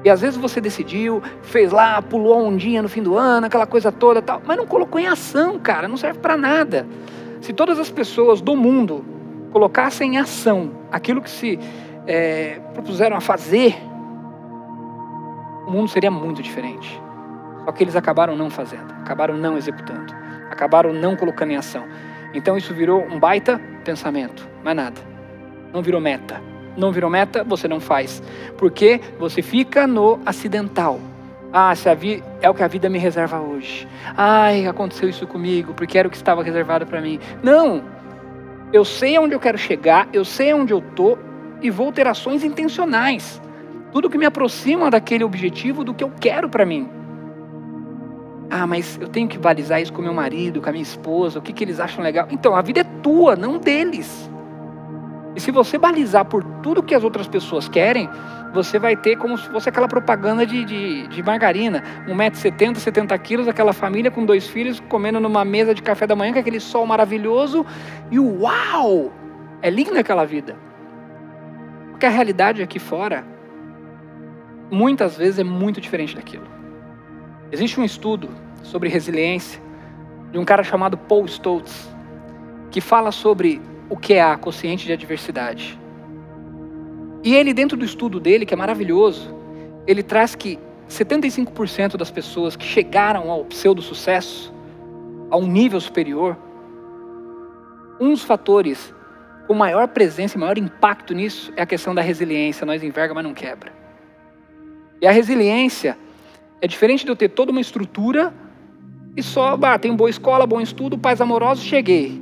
E 0.03 0.09
às 0.09 0.21
vezes 0.21 0.37
você 0.37 0.61
decidiu, 0.61 1.21
fez 1.41 1.71
lá, 1.71 2.01
pulou 2.01 2.33
a 2.33 2.37
ondinha 2.37 2.81
no 2.81 2.89
fim 2.89 3.01
do 3.01 3.17
ano, 3.17 3.47
aquela 3.47 3.65
coisa 3.65 3.91
toda 3.91 4.21
tal, 4.21 4.41
mas 4.45 4.55
não 4.55 4.65
colocou 4.65 4.99
em 4.99 5.07
ação, 5.07 5.59
cara, 5.59 5.87
não 5.87 5.97
serve 5.97 6.19
para 6.19 6.37
nada. 6.37 6.87
Se 7.41 7.51
todas 7.51 7.79
as 7.79 7.89
pessoas 7.89 8.39
do 8.39 8.55
mundo 8.55 9.03
colocassem 9.51 10.15
em 10.15 10.17
ação 10.17 10.71
aquilo 10.91 11.21
que 11.21 11.29
se 11.29 11.59
é, 12.05 12.59
propuseram 12.73 13.17
a 13.17 13.21
fazer, 13.21 13.75
o 15.67 15.71
mundo 15.71 15.89
seria 15.89 16.11
muito 16.11 16.41
diferente. 16.41 17.01
Só 17.65 17.71
que 17.71 17.83
eles 17.83 17.95
acabaram 17.95 18.35
não 18.35 18.49
fazendo, 18.49 18.93
acabaram 19.01 19.35
não 19.35 19.57
executando, 19.57 20.13
acabaram 20.49 20.93
não 20.93 21.15
colocando 21.15 21.51
em 21.51 21.57
ação. 21.57 21.83
Então 22.33 22.57
isso 22.57 22.73
virou 22.73 23.03
um 23.03 23.19
baita 23.19 23.59
pensamento, 23.83 24.47
mais 24.63 24.75
nada. 24.75 25.01
Não 25.73 25.81
virou 25.81 26.01
meta. 26.01 26.41
Não 26.75 26.91
virou 26.91 27.09
meta, 27.09 27.43
você 27.43 27.67
não 27.67 27.79
faz. 27.79 28.21
Porque 28.57 29.01
você 29.17 29.41
fica 29.41 29.87
no 29.87 30.19
acidental. 30.25 30.99
Ah, 31.51 31.73
se 31.73 31.89
a 31.89 31.93
vi... 31.93 32.23
é 32.41 32.49
o 32.49 32.53
que 32.53 32.61
a 32.61 32.67
vida 32.67 32.89
me 32.89 32.99
reserva 32.99 33.39
hoje. 33.39 33.87
Ai, 34.15 34.67
aconteceu 34.67 35.09
isso 35.09 35.25
comigo, 35.25 35.73
porque 35.73 35.97
era 35.97 36.07
o 36.07 36.11
que 36.11 36.17
estava 36.17 36.43
reservado 36.43 36.85
para 36.85 37.01
mim. 37.01 37.19
Não! 37.41 37.83
Eu 38.71 38.83
sei 38.83 39.17
onde 39.17 39.33
eu 39.33 39.39
quero 39.39 39.57
chegar, 39.57 40.09
eu 40.11 40.25
sei 40.25 40.53
onde 40.53 40.73
eu 40.73 40.81
tô 40.81 41.17
e 41.61 41.69
vou 41.69 41.91
ter 41.91 42.05
ações 42.05 42.43
intencionais. 42.43 43.41
Tudo 43.91 44.09
que 44.09 44.17
me 44.17 44.25
aproxima 44.25 44.91
daquele 44.91 45.23
objetivo, 45.23 45.83
do 45.83 45.93
que 45.93 46.03
eu 46.03 46.11
quero 46.19 46.49
para 46.49 46.65
mim. 46.65 46.89
Ah, 48.49 48.65
mas 48.65 48.97
eu 49.01 49.07
tenho 49.07 49.27
que 49.27 49.37
balizar 49.37 49.81
isso 49.81 49.91
com 49.91 50.01
meu 50.01 50.13
marido, 50.13 50.61
com 50.61 50.69
a 50.69 50.71
minha 50.71 50.83
esposa, 50.83 51.39
o 51.39 51.41
que, 51.41 51.51
que 51.51 51.63
eles 51.63 51.79
acham 51.79 52.03
legal. 52.03 52.27
Então, 52.31 52.55
a 52.55 52.61
vida 52.61 52.81
é 52.81 52.83
tua, 52.83 53.35
não 53.35 53.57
deles. 53.57 54.29
E 55.35 55.39
se 55.39 55.51
você 55.51 55.77
balizar 55.77 56.25
por 56.25 56.43
tudo 56.63 56.81
que 56.81 56.95
as 56.95 57.03
outras 57.03 57.27
pessoas 57.27 57.69
querem, 57.69 58.09
você 58.53 58.79
vai 58.79 58.95
ter 58.95 59.17
como 59.17 59.37
se 59.37 59.47
fosse 59.49 59.69
aquela 59.69 59.87
propaganda 59.87 60.45
de, 60.45 60.65
de, 60.65 61.07
de 61.07 61.21
margarina. 61.21 61.83
1,70m, 62.07 62.75
70 62.75 63.15
quilos, 63.19 63.47
aquela 63.47 63.71
família 63.71 64.09
com 64.09 64.25
dois 64.25 64.47
filhos 64.47 64.79
comendo 64.89 65.19
numa 65.19 65.45
mesa 65.45 65.75
de 65.75 65.81
café 65.83 66.07
da 66.07 66.15
manhã 66.15 66.33
com 66.33 66.39
aquele 66.39 66.59
sol 66.59 66.87
maravilhoso. 66.87 67.63
E 68.09 68.17
uau! 68.17 69.11
É 69.61 69.69
linda 69.69 69.99
aquela 69.99 70.25
vida. 70.25 70.55
Porque 71.91 72.05
a 72.05 72.09
realidade 72.09 72.63
aqui 72.63 72.79
fora, 72.79 73.23
muitas 74.71 75.17
vezes, 75.17 75.37
é 75.37 75.43
muito 75.43 75.79
diferente 75.79 76.15
daquilo. 76.15 76.56
Existe 77.51 77.79
um 77.79 77.83
estudo 77.83 78.29
sobre 78.63 78.89
resiliência 78.89 79.61
de 80.31 80.37
um 80.37 80.43
cara 80.43 80.63
chamado 80.63 80.97
Paul 80.97 81.25
Stoltz, 81.25 81.89
que 82.69 82.81
fala 82.81 83.11
sobre 83.11 83.61
o 83.89 83.95
que 83.95 84.13
é 84.13 84.21
a 84.21 84.37
consciente 84.37 84.85
de 84.85 84.93
adversidade. 84.93 85.79
E 87.23 87.33
ele, 87.33 87.53
dentro 87.53 87.77
do 87.77 87.85
estudo 87.85 88.19
dele, 88.19 88.45
que 88.45 88.53
é 88.53 88.57
maravilhoso, 88.57 89.33
ele 89.85 90.03
traz 90.03 90.35
que 90.35 90.59
75% 90.89 91.95
das 91.95 92.11
pessoas 92.11 92.55
que 92.55 92.65
chegaram 92.65 93.31
ao 93.31 93.45
pseudo-sucesso, 93.45 94.53
a 95.29 95.37
um 95.37 95.47
nível 95.47 95.79
superior, 95.79 96.37
um 97.99 98.11
dos 98.11 98.23
fatores 98.23 98.93
com 99.47 99.53
maior 99.53 99.87
presença 99.87 100.37
e 100.37 100.39
maior 100.39 100.57
impacto 100.57 101.13
nisso 101.13 101.51
é 101.55 101.61
a 101.61 101.65
questão 101.65 101.95
da 101.95 102.01
resiliência. 102.01 102.65
Nós 102.65 102.83
enverga, 102.83 103.13
mas 103.13 103.23
não 103.23 103.33
quebra. 103.33 103.71
E 105.01 105.07
a 105.07 105.11
resiliência 105.11 105.97
é 106.61 106.67
diferente 106.67 107.05
de 107.05 107.11
eu 107.11 107.15
ter 107.15 107.29
toda 107.29 107.51
uma 107.51 107.61
estrutura 107.61 108.33
e 109.15 109.23
só, 109.23 109.57
ah, 109.61 109.79
tem 109.79 109.95
boa 109.95 110.09
escola, 110.09 110.45
bom 110.45 110.61
estudo, 110.61 110.97
pais 110.97 111.21
amorosos, 111.21 111.63
cheguei. 111.63 112.21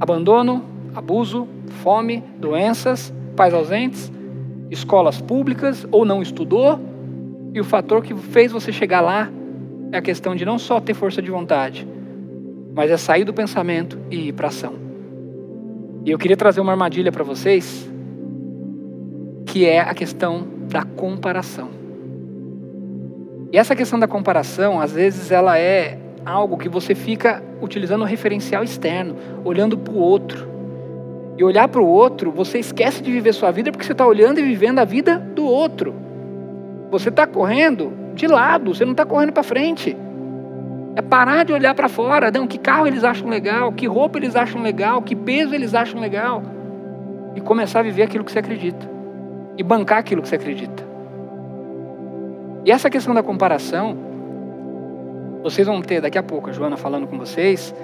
Abandono, 0.00 0.64
abuso, 0.94 1.46
fome, 1.82 2.22
doenças, 2.38 3.12
pais 3.36 3.54
ausentes, 3.54 4.10
escolas 4.70 5.20
públicas 5.20 5.86
ou 5.92 6.04
não 6.04 6.20
estudou. 6.20 6.80
E 7.54 7.60
o 7.60 7.64
fator 7.64 8.02
que 8.02 8.14
fez 8.14 8.50
você 8.50 8.72
chegar 8.72 9.00
lá 9.00 9.30
é 9.92 9.98
a 9.98 10.02
questão 10.02 10.34
de 10.34 10.44
não 10.44 10.58
só 10.58 10.80
ter 10.80 10.94
força 10.94 11.20
de 11.20 11.30
vontade, 11.30 11.86
mas 12.74 12.90
é 12.90 12.96
sair 12.96 13.24
do 13.24 13.32
pensamento 13.32 13.98
e 14.10 14.28
ir 14.28 14.32
para 14.32 14.48
ação. 14.48 14.74
E 16.04 16.10
eu 16.10 16.18
queria 16.18 16.36
trazer 16.36 16.60
uma 16.60 16.72
armadilha 16.72 17.12
para 17.12 17.22
vocês, 17.22 17.88
que 19.46 19.66
é 19.66 19.80
a 19.80 19.94
questão 19.94 20.51
da 20.72 20.82
comparação. 20.82 21.68
E 23.52 23.58
essa 23.58 23.76
questão 23.76 23.98
da 23.98 24.08
comparação, 24.08 24.80
às 24.80 24.92
vezes, 24.92 25.30
ela 25.30 25.58
é 25.58 25.98
algo 26.24 26.56
que 26.56 26.68
você 26.68 26.94
fica 26.94 27.42
utilizando 27.60 28.00
um 28.00 28.06
referencial 28.06 28.64
externo, 28.64 29.14
olhando 29.44 29.76
para 29.76 29.92
o 29.92 29.98
outro. 29.98 30.48
E 31.36 31.44
olhar 31.44 31.68
para 31.68 31.80
o 31.80 31.86
outro, 31.86 32.30
você 32.30 32.58
esquece 32.58 33.02
de 33.02 33.12
viver 33.12 33.32
sua 33.34 33.50
vida 33.50 33.70
porque 33.70 33.84
você 33.84 33.92
está 33.92 34.06
olhando 34.06 34.38
e 34.38 34.42
vivendo 34.42 34.78
a 34.78 34.84
vida 34.84 35.18
do 35.18 35.44
outro. 35.44 35.94
Você 36.90 37.10
está 37.10 37.26
correndo 37.26 37.92
de 38.14 38.26
lado, 38.26 38.74
você 38.74 38.84
não 38.84 38.92
está 38.92 39.04
correndo 39.04 39.32
para 39.32 39.42
frente. 39.42 39.96
É 40.94 41.02
parar 41.02 41.44
de 41.44 41.52
olhar 41.52 41.74
para 41.74 41.88
fora, 41.88 42.30
não, 42.30 42.46
que 42.46 42.58
carro 42.58 42.86
eles 42.86 43.02
acham 43.02 43.28
legal, 43.28 43.72
que 43.72 43.86
roupa 43.86 44.18
eles 44.18 44.36
acham 44.36 44.62
legal, 44.62 45.00
que 45.02 45.16
peso 45.16 45.54
eles 45.54 45.74
acham 45.74 46.00
legal. 46.00 46.42
E 47.34 47.40
começar 47.40 47.80
a 47.80 47.82
viver 47.82 48.02
aquilo 48.02 48.24
que 48.24 48.32
você 48.32 48.38
acredita. 48.38 49.01
E 49.56 49.62
bancar 49.62 49.98
aquilo 49.98 50.22
que 50.22 50.28
você 50.28 50.36
acredita. 50.36 50.82
E 52.64 52.70
essa 52.70 52.88
questão 52.88 53.12
da 53.12 53.22
comparação, 53.22 53.96
vocês 55.42 55.66
vão 55.66 55.82
ter 55.82 56.00
daqui 56.00 56.16
a 56.16 56.22
pouco 56.22 56.48
a 56.48 56.52
Joana 56.52 56.76
falando 56.76 57.06
com 57.06 57.18
vocês, 57.18 57.74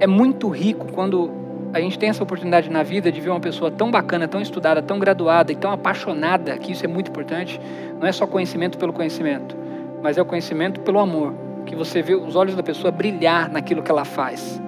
é 0.00 0.06
muito 0.06 0.48
rico 0.48 0.86
quando 0.92 1.30
a 1.72 1.80
gente 1.80 1.98
tem 1.98 2.08
essa 2.08 2.22
oportunidade 2.22 2.70
na 2.70 2.82
vida 2.82 3.12
de 3.12 3.20
ver 3.20 3.30
uma 3.30 3.40
pessoa 3.40 3.70
tão 3.70 3.90
bacana, 3.90 4.26
tão 4.26 4.40
estudada, 4.40 4.80
tão 4.80 4.98
graduada 4.98 5.52
e 5.52 5.56
tão 5.56 5.70
apaixonada, 5.70 6.56
que 6.56 6.72
isso 6.72 6.84
é 6.84 6.88
muito 6.88 7.10
importante. 7.10 7.60
Não 8.00 8.06
é 8.06 8.12
só 8.12 8.26
conhecimento 8.26 8.78
pelo 8.78 8.92
conhecimento, 8.92 9.56
mas 10.02 10.16
é 10.16 10.22
o 10.22 10.24
conhecimento 10.24 10.80
pelo 10.80 10.98
amor, 10.98 11.34
que 11.66 11.76
você 11.76 12.00
vê 12.00 12.14
os 12.14 12.36
olhos 12.36 12.54
da 12.54 12.62
pessoa 12.62 12.90
brilhar 12.90 13.50
naquilo 13.50 13.82
que 13.82 13.90
ela 13.90 14.04
faz. 14.04 14.60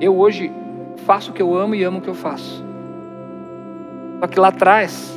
Eu 0.00 0.18
hoje 0.18 0.52
faço 1.06 1.30
o 1.30 1.34
que 1.34 1.40
eu 1.40 1.54
amo 1.56 1.74
e 1.74 1.82
amo 1.82 1.98
o 1.98 2.02
que 2.02 2.08
eu 2.08 2.14
faço. 2.14 2.64
Só 4.20 4.26
que 4.26 4.38
lá 4.38 4.48
atrás 4.48 5.16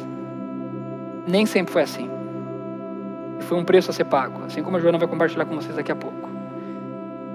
nem 1.28 1.46
sempre 1.46 1.72
foi 1.72 1.84
assim. 1.84 2.10
Foi 3.42 3.58
um 3.58 3.64
preço 3.64 3.90
a 3.90 3.94
ser 3.94 4.06
pago, 4.06 4.44
assim 4.46 4.62
como 4.62 4.78
a 4.78 4.80
Joana 4.80 4.98
vai 4.98 5.08
compartilhar 5.08 5.46
com 5.46 5.56
vocês 5.56 5.76
daqui 5.76 5.92
a 5.92 5.96
pouco. 5.96 6.30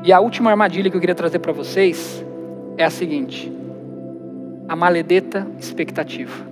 E 0.02 0.12
a 0.12 0.21
última 0.21 0.50
armadilha 0.50 0.90
que 0.90 0.97
eu 0.97 1.00
queria 1.00 1.14
trazer 1.14 1.38
para 1.38 1.52
vocês 1.52 2.25
é 2.76 2.85
a 2.85 2.90
seguinte: 2.90 3.50
a 4.68 4.76
maledeta 4.76 5.47
expectativa. 5.59 6.47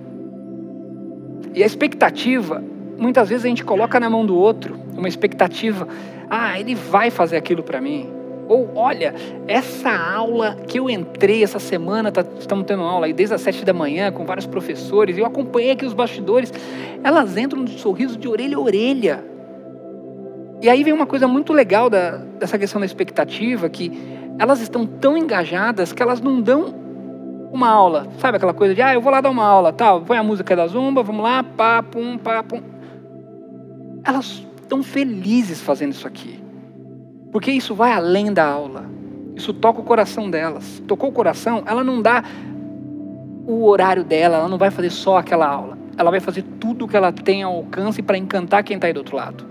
E 1.53 1.61
a 1.61 1.65
expectativa, 1.65 2.63
muitas 2.97 3.29
vezes 3.29 3.45
a 3.45 3.47
gente 3.47 3.63
coloca 3.63 3.99
na 3.99 4.09
mão 4.09 4.25
do 4.25 4.35
outro 4.35 4.79
uma 4.97 5.07
expectativa, 5.07 5.87
ah, 6.29 6.59
ele 6.59 6.73
vai 6.73 7.11
fazer 7.11 7.37
aquilo 7.37 7.61
para 7.61 7.79
mim. 7.79 8.22
Ou, 8.47 8.71
olha, 8.75 9.13
essa 9.47 9.89
aula 9.89 10.57
que 10.67 10.79
eu 10.79 10.89
entrei 10.89 11.43
essa 11.43 11.59
semana, 11.59 12.11
tá, 12.11 12.25
estamos 12.39 12.65
tendo 12.65 12.83
aula 12.83 13.05
aí 13.05 13.13
desde 13.13 13.35
as 13.35 13.41
sete 13.41 13.63
da 13.63 13.73
manhã 13.73 14.11
com 14.11 14.25
vários 14.25 14.45
professores, 14.45 15.17
eu 15.17 15.25
acompanhei 15.25 15.71
aqui 15.71 15.85
os 15.85 15.93
bastidores, 15.93 16.51
elas 17.03 17.37
entram 17.37 17.63
de 17.63 17.79
sorriso 17.79 18.17
de 18.17 18.27
orelha 18.27 18.57
a 18.57 18.59
orelha. 18.59 19.23
E 20.61 20.69
aí 20.69 20.83
vem 20.83 20.93
uma 20.93 21.05
coisa 21.05 21.27
muito 21.27 21.51
legal 21.53 21.89
da, 21.89 22.17
dessa 22.39 22.57
questão 22.57 22.79
da 22.79 22.85
expectativa, 22.85 23.69
que 23.69 23.91
elas 24.39 24.61
estão 24.61 24.85
tão 24.85 25.17
engajadas 25.17 25.93
que 25.93 26.01
elas 26.01 26.21
não 26.21 26.41
dão 26.41 26.73
uma 27.51 27.69
aula. 27.69 28.07
Sabe 28.17 28.37
aquela 28.37 28.53
coisa 28.53 28.73
de, 28.73 28.81
ah, 28.81 28.93
eu 28.93 29.01
vou 29.01 29.11
lá 29.11 29.21
dar 29.21 29.29
uma 29.29 29.45
aula, 29.45 29.71
tal, 29.71 30.01
põe 30.01 30.17
a 30.17 30.23
música 30.23 30.55
da 30.55 30.67
zumba, 30.67 31.03
vamos 31.03 31.23
lá, 31.23 31.43
pá, 31.43 31.83
pum, 31.83 32.17
pá, 32.17 32.43
pum. 32.43 32.61
Elas 34.03 34.45
estão 34.61 34.83
felizes 34.83 35.61
fazendo 35.61 35.91
isso 35.91 36.07
aqui. 36.07 36.42
Porque 37.33 37.51
isso 37.51 37.73
vai 37.73 37.91
além 37.91 38.31
da 38.31 38.45
aula. 38.45 38.85
Isso 39.35 39.51
toca 39.51 39.81
o 39.81 39.83
coração 39.83 40.29
delas. 40.29 40.81
Tocou 40.87 41.09
o 41.09 41.11
coração, 41.11 41.63
ela 41.65 41.83
não 41.83 41.99
dá 41.99 42.23
o 43.47 43.65
horário 43.65 44.03
dela, 44.03 44.37
ela 44.37 44.47
não 44.47 44.59
vai 44.59 44.69
fazer 44.69 44.91
só 44.91 45.17
aquela 45.17 45.47
aula. 45.47 45.77
Ela 45.97 46.11
vai 46.11 46.19
fazer 46.19 46.43
tudo 46.59 46.85
o 46.85 46.87
que 46.87 46.95
ela 46.95 47.11
tem 47.11 47.41
ao 47.41 47.55
alcance 47.55 48.03
para 48.03 48.17
encantar 48.17 48.63
quem 48.63 48.75
está 48.75 48.85
aí 48.85 48.93
do 48.93 48.97
outro 48.97 49.17
lado. 49.17 49.45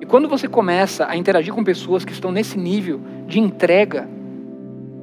E 0.00 0.06
quando 0.06 0.28
você 0.28 0.46
começa 0.46 1.06
a 1.08 1.16
interagir 1.16 1.52
com 1.52 1.64
pessoas 1.64 2.04
que 2.04 2.12
estão 2.12 2.30
nesse 2.30 2.56
nível 2.56 3.00
de 3.26 3.40
entrega, 3.40 4.08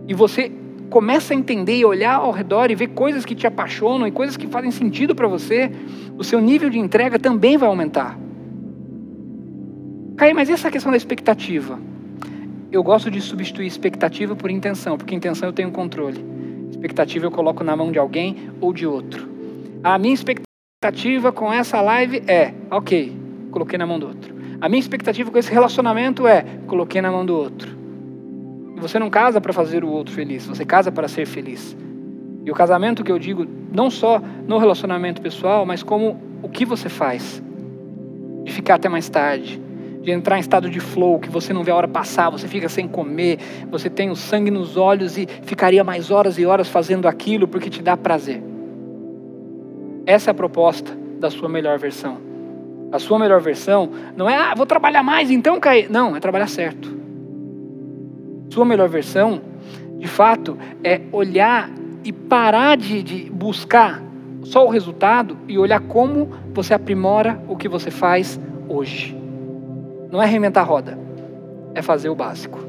e 0.08 0.14
você 0.14 0.52
começa 0.90 1.34
a 1.34 1.38
entender 1.38 1.78
e 1.78 1.86
olhar 1.86 2.16
ao 2.16 2.32
redor 2.32 2.72
e 2.72 2.76
ver 2.76 2.88
coisas 2.88 3.26
que 3.26 3.36
te 3.36 3.48
apaixonam 3.48 4.08
e 4.08 4.12
coisas 4.12 4.38
que 4.38 4.48
fazem 4.48 4.72
sentido 4.72 5.14
para 5.14 5.28
você, 5.28 5.72
o 6.18 6.24
seu 6.24 6.40
nível 6.40 6.70
de 6.70 6.80
entrega 6.80 7.20
também 7.20 7.58
vai 7.58 7.68
aumentar. 7.68 8.18
Caí, 10.18 10.34
mas 10.34 10.50
essa 10.50 10.70
questão 10.70 10.92
da 10.92 10.98
expectativa? 10.98 11.80
Eu 12.72 12.84
gosto 12.84 13.10
de 13.10 13.20
substituir 13.22 13.68
expectativa 13.68 14.36
por 14.36 14.50
intenção, 14.50 14.98
porque 14.98 15.16
intenção 15.16 15.50
eu 15.50 15.54
tenho 15.54 15.72
controle. 15.72 16.24
Expectativa 16.70 17.26
eu 17.26 17.32
coloco 17.32 17.64
na 17.64 17.76
mão 17.76 17.92
de 17.92 18.00
alguém 18.00 18.50
ou 18.60 18.72
de 18.74 18.86
outro. 18.86 19.28
A 19.84 19.98
minha 19.98 20.14
expectativa 20.14 21.32
com 21.32 21.52
essa 21.52 21.82
live 21.82 22.24
é, 22.28 22.54
ok, 22.70 23.18
coloquei 23.52 23.78
na 23.78 23.86
mão 23.86 24.00
do 24.00 24.08
outro. 24.08 24.36
A 24.60 24.70
minha 24.70 24.80
expectativa 24.80 25.32
com 25.32 25.38
esse 25.38 25.52
relacionamento 25.52 26.28
é: 26.28 26.46
coloquei 26.68 27.02
na 27.02 27.12
mão 27.12 27.26
do 27.26 27.36
outro. 27.36 27.76
Você 28.78 29.00
não 29.00 29.10
casa 29.10 29.42
para 29.42 29.54
fazer 29.54 29.84
o 29.84 29.90
outro 29.90 30.14
feliz, 30.14 30.46
você 30.46 30.66
casa 30.66 30.92
para 30.92 31.08
ser 31.08 31.26
feliz. 31.26 31.76
E 32.44 32.52
o 32.52 32.54
casamento 32.54 33.04
que 33.04 33.12
eu 33.12 33.20
digo, 33.20 33.46
não 33.72 33.90
só 33.90 34.22
no 34.48 34.58
relacionamento 34.58 35.22
pessoal, 35.22 35.66
mas 35.66 35.84
como 35.84 36.20
o 36.42 36.50
que 36.50 36.66
você 36.66 36.90
faz. 36.90 37.42
De 38.44 38.52
ficar 38.52 38.76
até 38.76 38.90
mais 38.90 39.08
tarde, 39.08 39.62
de 40.02 40.12
entrar 40.12 40.38
em 40.38 40.40
estado 40.40 40.70
de 40.70 40.80
flow, 40.80 41.20
que 41.20 41.30
você 41.30 41.54
não 41.54 41.64
vê 41.64 41.72
a 41.72 41.76
hora 41.76 41.88
passar, 41.88 42.30
você 42.30 42.48
fica 42.48 42.68
sem 42.68 42.88
comer, 42.88 43.38
você 43.70 43.90
tem 43.90 44.10
o 44.10 44.16
sangue 44.16 44.50
nos 44.50 44.76
olhos 44.76 45.18
e 45.18 45.28
ficaria 45.44 45.84
mais 45.84 46.10
horas 46.10 46.38
e 46.38 46.46
horas 46.46 46.68
fazendo 46.68 47.08
aquilo 47.08 47.48
porque 47.48 47.70
te 47.70 47.82
dá 47.82 47.96
prazer. 47.96 48.42
Essa 50.06 50.30
é 50.30 50.32
a 50.32 50.36
proposta 50.36 50.98
da 51.20 51.30
sua 51.30 51.48
melhor 51.48 51.78
versão. 51.78 52.18
A 52.92 53.00
sua 53.00 53.20
melhor 53.20 53.40
versão 53.40 53.90
não 54.18 54.30
é, 54.30 54.36
ah, 54.36 54.54
vou 54.56 54.66
trabalhar 54.66 55.04
mais 55.04 55.30
então, 55.30 55.60
cair. 55.60 55.90
Não, 55.90 56.16
é 56.16 56.20
trabalhar 56.20 56.48
certo. 56.48 57.00
Sua 58.50 58.66
melhor 58.66 58.90
versão, 58.90 59.42
de 59.98 60.08
fato, 60.08 60.58
é 60.84 61.00
olhar 61.12 61.70
e 62.04 62.12
parar 62.12 62.76
de, 62.76 63.04
de 63.04 63.30
buscar 63.30 64.02
só 64.44 64.66
o 64.66 64.70
resultado 64.70 65.38
e 65.48 65.58
olhar 65.58 65.80
como 65.80 66.32
você 66.54 66.74
aprimora 66.74 67.42
o 67.48 67.56
que 67.56 67.70
você 67.70 67.92
faz 67.92 68.40
hoje. 68.68 69.21
Não 70.12 70.22
é 70.22 70.26
reinventar 70.26 70.64
a 70.64 70.68
roda, 70.68 71.00
é 71.74 71.82
fazer 71.82 72.10
o 72.10 72.16
básico. 72.16 72.60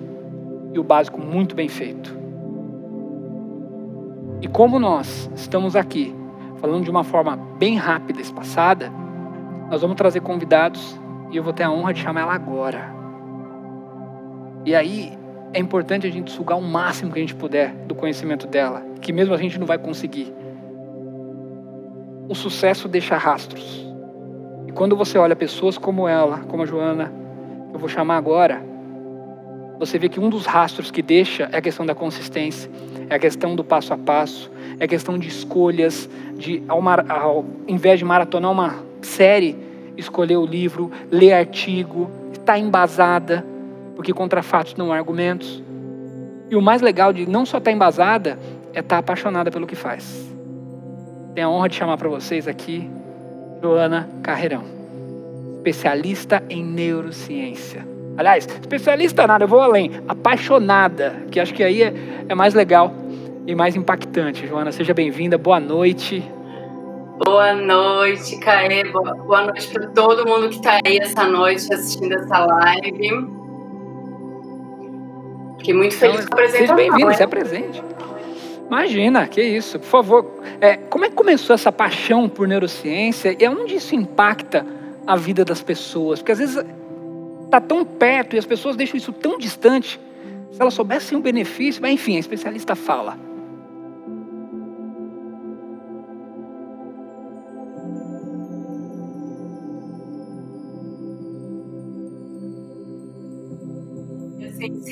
E 0.73 0.79
o 0.79 0.85
básico 0.85 1.21
muito 1.21 1.55
bem 1.57 1.69
feito. 1.69 2.17
E 4.41 4.47
como 4.49 4.79
nós 4.79 5.31
estamos 5.35 5.75
aqui 5.77 6.15
falando 6.59 6.85
de 6.85 6.91
uma 6.91 7.03
forma 7.03 7.37
bem 7.59 7.77
rápida, 7.77 8.21
espaçada, 8.21 8.93
nós 9.69 9.83
vamos 9.83 9.97
trazer 9.97 10.21
convidados 10.21 10.99
e 11.33 11.37
eu 11.37 11.43
vou 11.43 11.53
ter 11.53 11.65
a 11.65 11.71
honra 11.71 11.93
de 11.93 12.01
chamar 12.01 12.21
ela 12.21 12.35
agora. 12.35 12.93
E 14.65 14.75
aí 14.75 15.19
é 15.53 15.59
importante 15.59 16.07
a 16.07 16.11
gente 16.11 16.31
sugar 16.31 16.57
o 16.57 16.63
máximo 16.63 17.13
que 17.13 17.19
a 17.19 17.23
gente 17.23 17.35
puder 17.35 17.75
do 17.87 17.95
conhecimento 17.95 18.47
dela, 18.47 18.83
que 19.01 19.13
mesmo 19.13 19.35
a 19.35 19.37
gente 19.37 19.59
não 19.59 19.67
vai 19.67 19.79
conseguir. 19.79 20.33
O 22.29 22.35
sucesso 22.35 22.89
deixa 22.89 23.17
rastros. 23.17 23.87
E 24.67 24.73
quando 24.73 24.97
você 24.97 25.19
olha 25.19 25.35
pessoas 25.35 25.77
como 25.77 26.07
ela, 26.07 26.39
como 26.49 26.63
a 26.63 26.67
Joana, 26.67 27.22
eu 27.73 27.79
vou 27.79 27.89
chamar 27.89 28.17
agora, 28.17 28.63
você 29.79 29.99
vê 29.99 30.09
que 30.09 30.21
um 30.21 30.31
dos 30.31 30.47
rastros 30.47 30.91
que 30.91 31.03
deixa 31.03 31.49
é 31.51 31.57
a 31.57 31.61
questão 31.61 31.85
da 31.85 31.95
consistência, 31.95 32.71
é 33.11 33.15
a 33.15 33.19
questão 33.19 33.57
do 33.57 33.65
passo 33.65 33.93
a 33.93 33.99
passo, 33.99 34.51
é 34.79 34.85
a 34.85 34.89
questão 34.89 35.19
de 35.19 35.27
escolhas, 35.29 36.09
de 36.37 36.63
ao, 36.69 36.81
ao 37.09 37.45
invés 37.67 37.99
de 37.99 38.05
maratonar 38.05 38.51
uma 38.51 38.77
série, 39.01 39.57
escolher 39.97 40.37
o 40.37 40.47
livro, 40.47 40.91
ler 41.11 41.33
artigo, 41.33 42.09
estar 42.33 42.59
embasada, 42.59 43.45
porque 43.97 44.13
contra 44.13 44.43
fatos 44.43 44.75
não 44.77 44.93
há 44.93 44.97
argumentos. 44.97 45.63
E 46.51 46.57
o 46.57 46.63
mais 46.63 46.83
legal 46.83 47.13
de 47.13 47.27
não 47.27 47.45
só 47.45 47.59
estar 47.59 47.73
embasada 47.73 48.39
é 48.73 48.81
estar 48.81 48.99
apaixonada 48.99 49.51
pelo 49.51 49.67
que 49.67 49.75
faz. 49.75 50.31
Tenho 51.35 51.49
a 51.49 51.51
honra 51.51 51.69
de 51.69 51.77
chamar 51.77 51.97
para 51.97 52.09
vocês 52.09 52.47
aqui 52.47 52.89
Joana 53.63 54.09
Carreirão, 54.23 54.65
especialista 55.63 56.43
em 56.51 56.65
neurociência. 56.65 57.87
Aliás, 58.17 58.47
especialista 58.47 59.27
nada, 59.27 59.45
eu 59.45 59.49
vou 59.49 59.61
além. 59.61 59.93
Apaixonada, 60.09 61.25
que 61.31 61.39
acho 61.39 61.55
que 61.55 61.63
aí 61.63 61.83
é, 61.83 61.95
é 62.29 62.35
mais 62.35 62.53
legal 62.53 62.93
e 63.47 63.55
mais 63.55 63.77
impactante. 63.77 64.47
Joana, 64.47 64.73
seja 64.73 64.93
bem-vinda, 64.93 65.39
boa 65.39 65.61
noite. 65.61 66.23
Boa 67.25 67.55
noite, 67.55 68.39
Caê. 68.41 68.85
Boa, 68.91 69.15
boa 69.15 69.43
noite 69.43 69.69
para 69.69 69.87
todo 69.89 70.27
mundo 70.27 70.49
que 70.49 70.57
está 70.57 70.81
aí 70.85 70.99
essa 70.99 71.25
noite 71.29 71.73
assistindo 71.73 72.13
essa 72.13 72.45
live. 72.45 73.43
Fiquei 75.59 75.75
muito 75.75 75.95
feliz 75.95 76.17
então, 76.17 76.29
com 76.29 76.35
a 76.35 76.45
apresentação. 76.45 76.59
Seja 76.59 76.75
bem-vindo, 76.75 77.15
se 77.15 77.23
apresente. 77.23 77.85
Imagina, 78.67 79.29
que 79.29 79.41
isso. 79.41 79.79
Por 79.79 79.87
favor, 79.87 80.27
é, 80.61 80.77
como 80.77 81.05
é 81.05 81.09
que 81.09 81.15
começou 81.15 81.55
essa 81.55 81.71
paixão 81.71 82.29
por 82.29 82.49
neurociência 82.49 83.37
e 83.39 83.49
onde 83.49 83.77
isso 83.77 83.95
impacta 83.95 84.67
a 85.07 85.17
vida 85.17 85.45
das 85.45 85.63
pessoas? 85.63 86.21
Porque 86.21 86.33
às 86.33 86.39
vezes 86.39 86.65
está 87.45 87.61
tão 87.61 87.85
perto 87.85 88.37
e 88.37 88.39
as 88.39 88.47
pessoas 88.47 88.77
deixam 88.77 88.97
isso 88.97 89.13
tão 89.13 89.39
distante. 89.39 90.01
Se 90.51 90.61
elas 90.61 90.75
soubessem 90.75 91.17
o 91.17 91.21
benefício, 91.21 91.81
mas 91.83 91.93
enfim, 91.93 92.17
a 92.17 92.21
especialista 92.21 92.75
fala. 92.75 93.17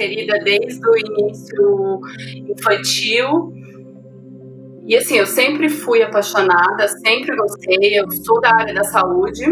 inserida 0.01 0.39
desde 0.39 0.81
o 0.89 0.97
início 0.97 2.01
infantil. 2.49 3.53
E 4.87 4.97
assim, 4.97 5.19
eu 5.19 5.27
sempre 5.27 5.69
fui 5.69 6.03
apaixonada, 6.03 6.89
sempre 6.89 7.37
gostei, 7.37 7.99
eu 7.99 8.11
sou 8.11 8.41
da 8.41 8.55
área 8.55 8.75
da 8.75 8.85
saúde. 8.85 9.45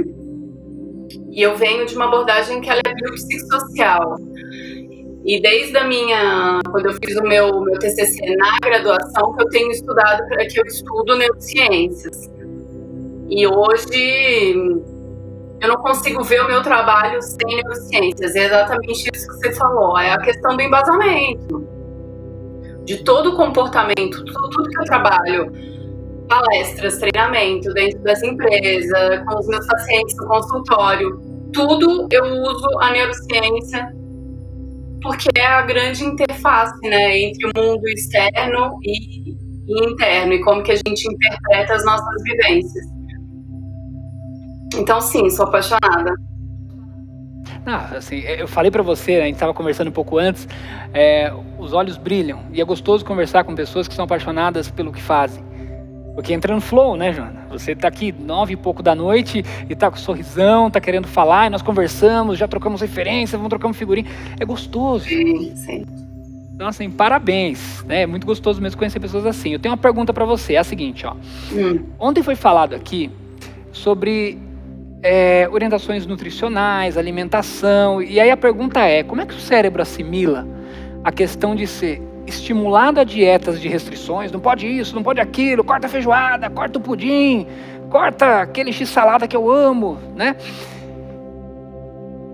E 1.30 1.42
eu 1.42 1.56
venho 1.56 1.86
de 1.86 1.94
uma 1.94 2.06
abordagem 2.06 2.60
que 2.60 2.70
ela 2.70 2.80
é 2.86 2.94
biopsicossocial. 2.94 4.16
E 5.24 5.40
desde 5.42 5.76
a 5.76 5.84
minha, 5.84 6.60
quando 6.70 6.86
eu 6.86 6.94
fiz 6.94 7.16
o 7.16 7.22
meu, 7.22 7.60
meu 7.60 7.78
TCC 7.78 8.36
na 8.36 8.58
graduação, 8.62 9.34
que 9.34 9.42
eu 9.42 9.48
tenho 9.50 9.70
estudado, 9.70 10.26
que 10.26 10.60
eu 10.60 10.64
estudo 10.64 11.16
neurociências. 11.16 12.30
E 13.28 13.46
hoje 13.46 14.54
eu 15.60 15.68
não 15.68 15.76
consigo 15.76 16.22
ver 16.22 16.40
o 16.40 16.48
meu 16.48 16.62
trabalho 16.62 17.20
sem 17.20 17.56
neurociências. 17.56 18.34
É 18.34 18.46
exatamente 18.46 19.10
isso 19.14 19.28
que 19.28 19.34
você 19.34 19.52
falou. 19.52 19.98
É 19.98 20.12
a 20.12 20.18
questão 20.18 20.56
do 20.56 20.62
embasamento, 20.62 21.68
de 22.84 23.04
todo 23.04 23.32
o 23.32 23.36
comportamento, 23.36 24.24
tudo, 24.24 24.50
tudo 24.50 24.70
que 24.70 24.80
eu 24.80 24.84
trabalho, 24.84 25.52
palestras, 26.28 26.98
treinamento 26.98 27.72
dentro 27.74 28.02
das 28.02 28.22
empresas, 28.22 29.24
com 29.26 29.38
os 29.38 29.46
meus 29.48 29.66
pacientes 29.66 30.16
no 30.16 30.26
consultório, 30.28 31.20
tudo 31.52 32.06
eu 32.12 32.24
uso 32.24 32.78
a 32.80 32.92
neurociência 32.92 33.98
porque 35.02 35.28
é 35.36 35.46
a 35.46 35.62
grande 35.62 36.04
interface, 36.04 36.78
né, 36.82 37.18
entre 37.18 37.46
o 37.46 37.50
mundo 37.56 37.88
externo 37.88 38.78
e, 38.82 39.30
e 39.32 39.90
interno 39.90 40.32
e 40.32 40.40
como 40.42 40.62
que 40.62 40.72
a 40.72 40.76
gente 40.76 41.06
interpreta 41.06 41.74
as 41.74 41.84
nossas 41.84 42.22
vivências. 42.22 42.84
Então, 44.76 45.00
sim, 45.00 45.30
sou 45.30 45.46
apaixonada. 45.46 46.12
Não, 47.64 47.96
assim, 47.96 48.20
eu 48.20 48.48
falei 48.48 48.70
para 48.70 48.82
você, 48.82 49.16
né, 49.16 49.22
a 49.22 49.26
gente 49.26 49.34
estava 49.34 49.54
conversando 49.54 49.88
um 49.88 49.92
pouco 49.92 50.18
antes, 50.18 50.48
é, 50.92 51.32
os 51.58 51.72
olhos 51.72 51.96
brilham 51.96 52.40
e 52.52 52.60
é 52.60 52.64
gostoso 52.64 53.04
conversar 53.04 53.44
com 53.44 53.54
pessoas 53.54 53.86
que 53.86 53.94
são 53.94 54.04
apaixonadas 54.04 54.70
pelo 54.70 54.92
que 54.92 55.00
fazem. 55.00 55.47
Porque 56.18 56.34
entra 56.34 56.52
no 56.52 56.60
flow, 56.60 56.96
né, 56.96 57.12
Joana? 57.12 57.46
Você 57.48 57.70
está 57.70 57.86
aqui 57.86 58.10
nove 58.10 58.54
e 58.54 58.56
pouco 58.56 58.82
da 58.82 58.92
noite 58.92 59.44
e 59.68 59.72
está 59.72 59.88
com 59.88 59.96
sorrisão, 59.96 60.66
está 60.66 60.80
querendo 60.80 61.06
falar, 61.06 61.46
e 61.46 61.50
nós 61.50 61.62
conversamos, 61.62 62.36
já 62.36 62.48
trocamos 62.48 62.80
referência, 62.80 63.38
vamos 63.38 63.50
trocando 63.50 63.72
figurinha. 63.72 64.10
É 64.40 64.44
gostoso. 64.44 65.04
Sim, 65.04 65.54
sim. 65.54 65.86
Então, 66.52 66.66
assim, 66.66 66.90
parabéns. 66.90 67.84
Né? 67.84 68.02
É 68.02 68.06
muito 68.08 68.26
gostoso 68.26 68.60
mesmo 68.60 68.76
conhecer 68.76 68.98
pessoas 68.98 69.24
assim. 69.26 69.52
Eu 69.52 69.60
tenho 69.60 69.72
uma 69.72 69.80
pergunta 69.80 70.12
para 70.12 70.24
você, 70.24 70.54
é 70.54 70.58
a 70.58 70.64
seguinte, 70.64 71.06
ó. 71.06 71.14
Hum. 71.52 71.84
Ontem 72.00 72.20
foi 72.20 72.34
falado 72.34 72.74
aqui 72.74 73.12
sobre 73.70 74.36
é, 75.04 75.48
orientações 75.52 76.04
nutricionais, 76.04 76.98
alimentação. 76.98 78.02
E 78.02 78.18
aí 78.18 78.32
a 78.32 78.36
pergunta 78.36 78.80
é: 78.80 79.04
como 79.04 79.20
é 79.20 79.24
que 79.24 79.34
o 79.34 79.38
cérebro 79.38 79.82
assimila 79.82 80.44
a 81.04 81.12
questão 81.12 81.54
de 81.54 81.64
ser 81.64 82.02
estimulado 82.28 83.00
a 83.00 83.04
dietas 83.04 83.60
de 83.60 83.68
restrições? 83.68 84.30
Não 84.30 84.40
pode 84.40 84.66
isso, 84.66 84.94
não 84.94 85.02
pode 85.02 85.20
aquilo, 85.20 85.64
corta 85.64 85.86
a 85.86 85.90
feijoada, 85.90 86.50
corta 86.50 86.78
o 86.78 86.82
pudim, 86.82 87.46
corta 87.90 88.42
aquele 88.42 88.72
x-salada 88.72 89.26
que 89.26 89.36
eu 89.36 89.50
amo, 89.50 89.98
né? 90.14 90.36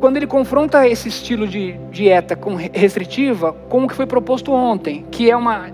Quando 0.00 0.16
ele 0.16 0.26
confronta 0.26 0.86
esse 0.86 1.08
estilo 1.08 1.46
de 1.46 1.72
dieta 1.90 2.36
com 2.36 2.54
restritiva 2.54 3.52
com 3.68 3.84
o 3.84 3.88
que 3.88 3.94
foi 3.94 4.06
proposto 4.06 4.52
ontem, 4.52 5.06
que 5.10 5.30
é 5.30 5.36
uma 5.36 5.70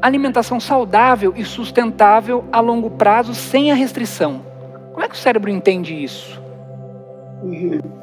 alimentação 0.00 0.58
saudável 0.58 1.34
e 1.36 1.44
sustentável 1.44 2.44
a 2.50 2.60
longo 2.60 2.90
prazo 2.90 3.34
sem 3.34 3.70
a 3.70 3.74
restrição. 3.74 4.42
Como 4.92 5.04
é 5.04 5.08
que 5.08 5.14
o 5.14 5.18
cérebro 5.18 5.50
entende 5.50 5.94
isso? 5.94 6.40
Uhum. 7.42 7.99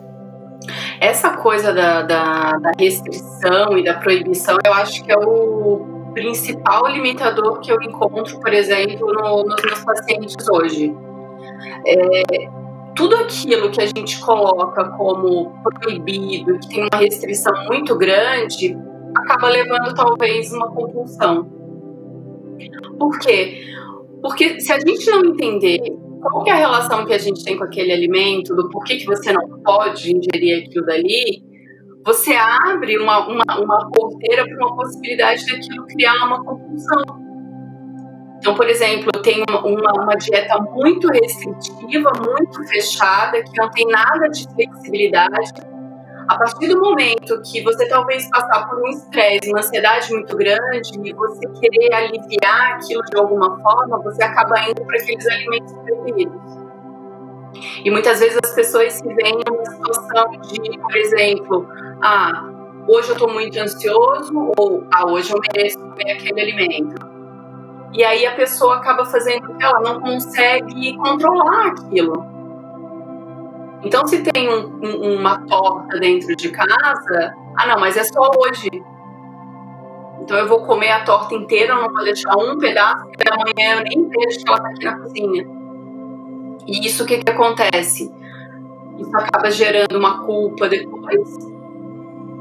Essa 1.00 1.38
coisa 1.38 1.72
da, 1.74 2.02
da, 2.02 2.52
da, 2.58 2.72
restrição 2.80 3.78
e 3.78 3.84
da 3.84 3.94
proibição, 3.96 4.58
eu 4.66 4.74
acho 4.74 5.04
que 5.04 5.12
é 5.12 5.18
o 5.18 6.12
principal 6.14 6.88
limitador 6.88 7.60
que 7.60 7.72
eu 7.72 7.82
encontro, 7.82 8.40
por 8.40 8.52
exemplo, 8.52 9.14
no, 9.14 9.44
nos 9.44 9.62
meus 9.64 9.84
pacientes 9.84 10.48
hoje. 10.50 10.96
É, 11.86 12.50
tudo 12.96 13.16
aquilo 13.16 13.70
que 13.70 13.80
a 13.80 13.86
gente 13.86 14.20
coloca 14.20 14.90
como 14.98 15.54
proibido, 15.80 16.58
que 16.60 16.68
tem 16.68 16.82
uma 16.92 17.00
restrição 17.00 17.54
muito 17.68 17.96
grande, 17.96 18.76
acaba 19.16 19.50
levando 19.50 19.94
talvez 19.94 20.52
uma 20.52 20.68
compulsão. 20.72 21.48
Por 22.98 23.20
quê? 23.20 23.62
Porque 24.22 24.60
se 24.60 24.74
a 24.74 24.80
gente 24.80 25.10
não 25.12 25.26
entender 25.26 25.80
qual 26.22 26.46
é 26.48 26.52
a 26.52 26.56
relação 26.56 27.06
que 27.06 27.14
a 27.14 27.18
gente 27.18 27.44
tem 27.44 27.58
com 27.58 27.64
aquele 27.64 27.92
alimento, 27.92 28.56
do 28.56 28.70
porquê 28.70 28.98
que 28.98 29.06
você 29.06 29.32
não 29.32 29.62
pode 29.64 30.16
ingerir 30.16 30.66
aquilo 30.66 30.86
dali, 30.86 31.44
você 32.06 32.36
abre 32.36 32.98
uma, 32.98 33.28
uma, 33.28 33.60
uma 33.60 33.90
porteira 33.92 34.46
para 34.46 34.66
uma 34.66 34.76
possibilidade 34.76 35.46
daquilo 35.46 35.86
criar 35.88 36.26
uma 36.26 36.44
compulsão. 36.44 37.04
Então, 38.38 38.56
por 38.56 38.70
exemplo, 38.70 39.10
eu 39.14 39.22
tenho 39.22 39.44
uma, 39.50 39.66
uma, 39.66 40.04
uma, 40.04 40.16
dieta 40.16 40.58
muito 40.74 41.10
restritiva, 41.10 42.12
muito 42.26 42.64
fechada, 42.68 43.44
que 43.44 43.52
não 43.58 43.70
tem 43.72 43.86
nada 43.88 44.30
de 44.30 44.46
flexibilidade. 44.54 45.52
A 46.28 46.38
partir 46.38 46.68
do 46.68 46.80
momento 46.82 47.42
que 47.42 47.64
você 47.64 47.88
talvez 47.88 48.30
passar 48.30 48.68
por 48.68 48.80
um 48.82 48.88
estresse, 48.90 49.50
uma 49.50 49.60
ansiedade 49.60 50.12
muito 50.12 50.36
grande, 50.36 50.92
e 51.02 51.14
você 51.14 51.48
querer 51.60 51.94
aliviar 51.94 52.74
aquilo 52.74 53.02
de 53.04 53.18
alguma 53.18 53.58
forma, 53.62 53.98
você 54.04 54.24
acaba 54.24 54.60
indo 54.70 54.84
para 54.86 54.98
aqueles 54.98 55.26
alimentos 55.26 55.74
proibidos. 55.74 56.68
E 57.84 57.90
muitas 57.90 58.20
vezes 58.20 58.38
as 58.44 58.54
pessoas 58.54 58.94
se 58.94 59.14
veem 59.14 59.40
numa 59.48 59.66
situação 59.66 60.32
de, 60.42 60.78
por 60.80 60.96
exemplo, 60.98 61.68
ah, 62.04 62.50
hoje 62.90 63.10
eu 63.10 63.14
estou 63.14 63.30
muito 63.30 63.58
ansioso, 63.58 64.52
ou 64.58 64.84
ah, 64.94 65.08
hoje 65.08 65.32
eu 65.34 65.40
mereço 65.40 65.80
comer 65.80 66.12
aquele 66.12 66.42
alimento. 66.42 67.08
E 67.94 68.04
aí 68.04 68.26
a 68.26 68.36
pessoa 68.36 68.76
acaba 68.76 69.06
fazendo 69.06 69.56
ela 69.62 69.80
não 69.80 70.02
consegue 70.02 70.98
controlar 70.98 71.68
aquilo. 71.68 72.37
Então, 73.84 74.08
se 74.08 74.24
tem 74.24 74.50
um, 74.50 74.80
um, 74.84 75.16
uma 75.20 75.46
torta 75.46 76.00
dentro 76.00 76.36
de 76.36 76.50
casa, 76.50 77.34
ah, 77.56 77.68
não, 77.68 77.80
mas 77.80 77.96
é 77.96 78.04
só 78.04 78.30
hoje. 78.38 78.70
Então, 80.22 80.38
eu 80.38 80.48
vou 80.48 80.66
comer 80.66 80.92
a 80.92 81.04
torta 81.04 81.36
inteira, 81.36 81.76
não 81.76 81.90
vou 81.90 82.04
deixar 82.04 82.36
um 82.38 82.58
pedaço, 82.58 83.06
porque 83.06 83.30
amanhã 83.30 83.78
eu 83.78 83.84
nem 83.84 84.10
vejo 84.10 84.40
que 84.40 84.48
ela 84.48 84.58
está 84.58 84.70
aqui 84.70 84.86
na 84.86 85.00
cozinha. 85.00 85.48
E 86.68 86.86
isso 86.86 87.04
o 87.04 87.06
que, 87.06 87.20
que 87.20 87.32
acontece? 87.32 88.12
Isso 89.00 89.16
acaba 89.16 89.52
gerando 89.52 89.98
uma 89.98 90.26
culpa 90.26 90.68
depois 90.68 91.38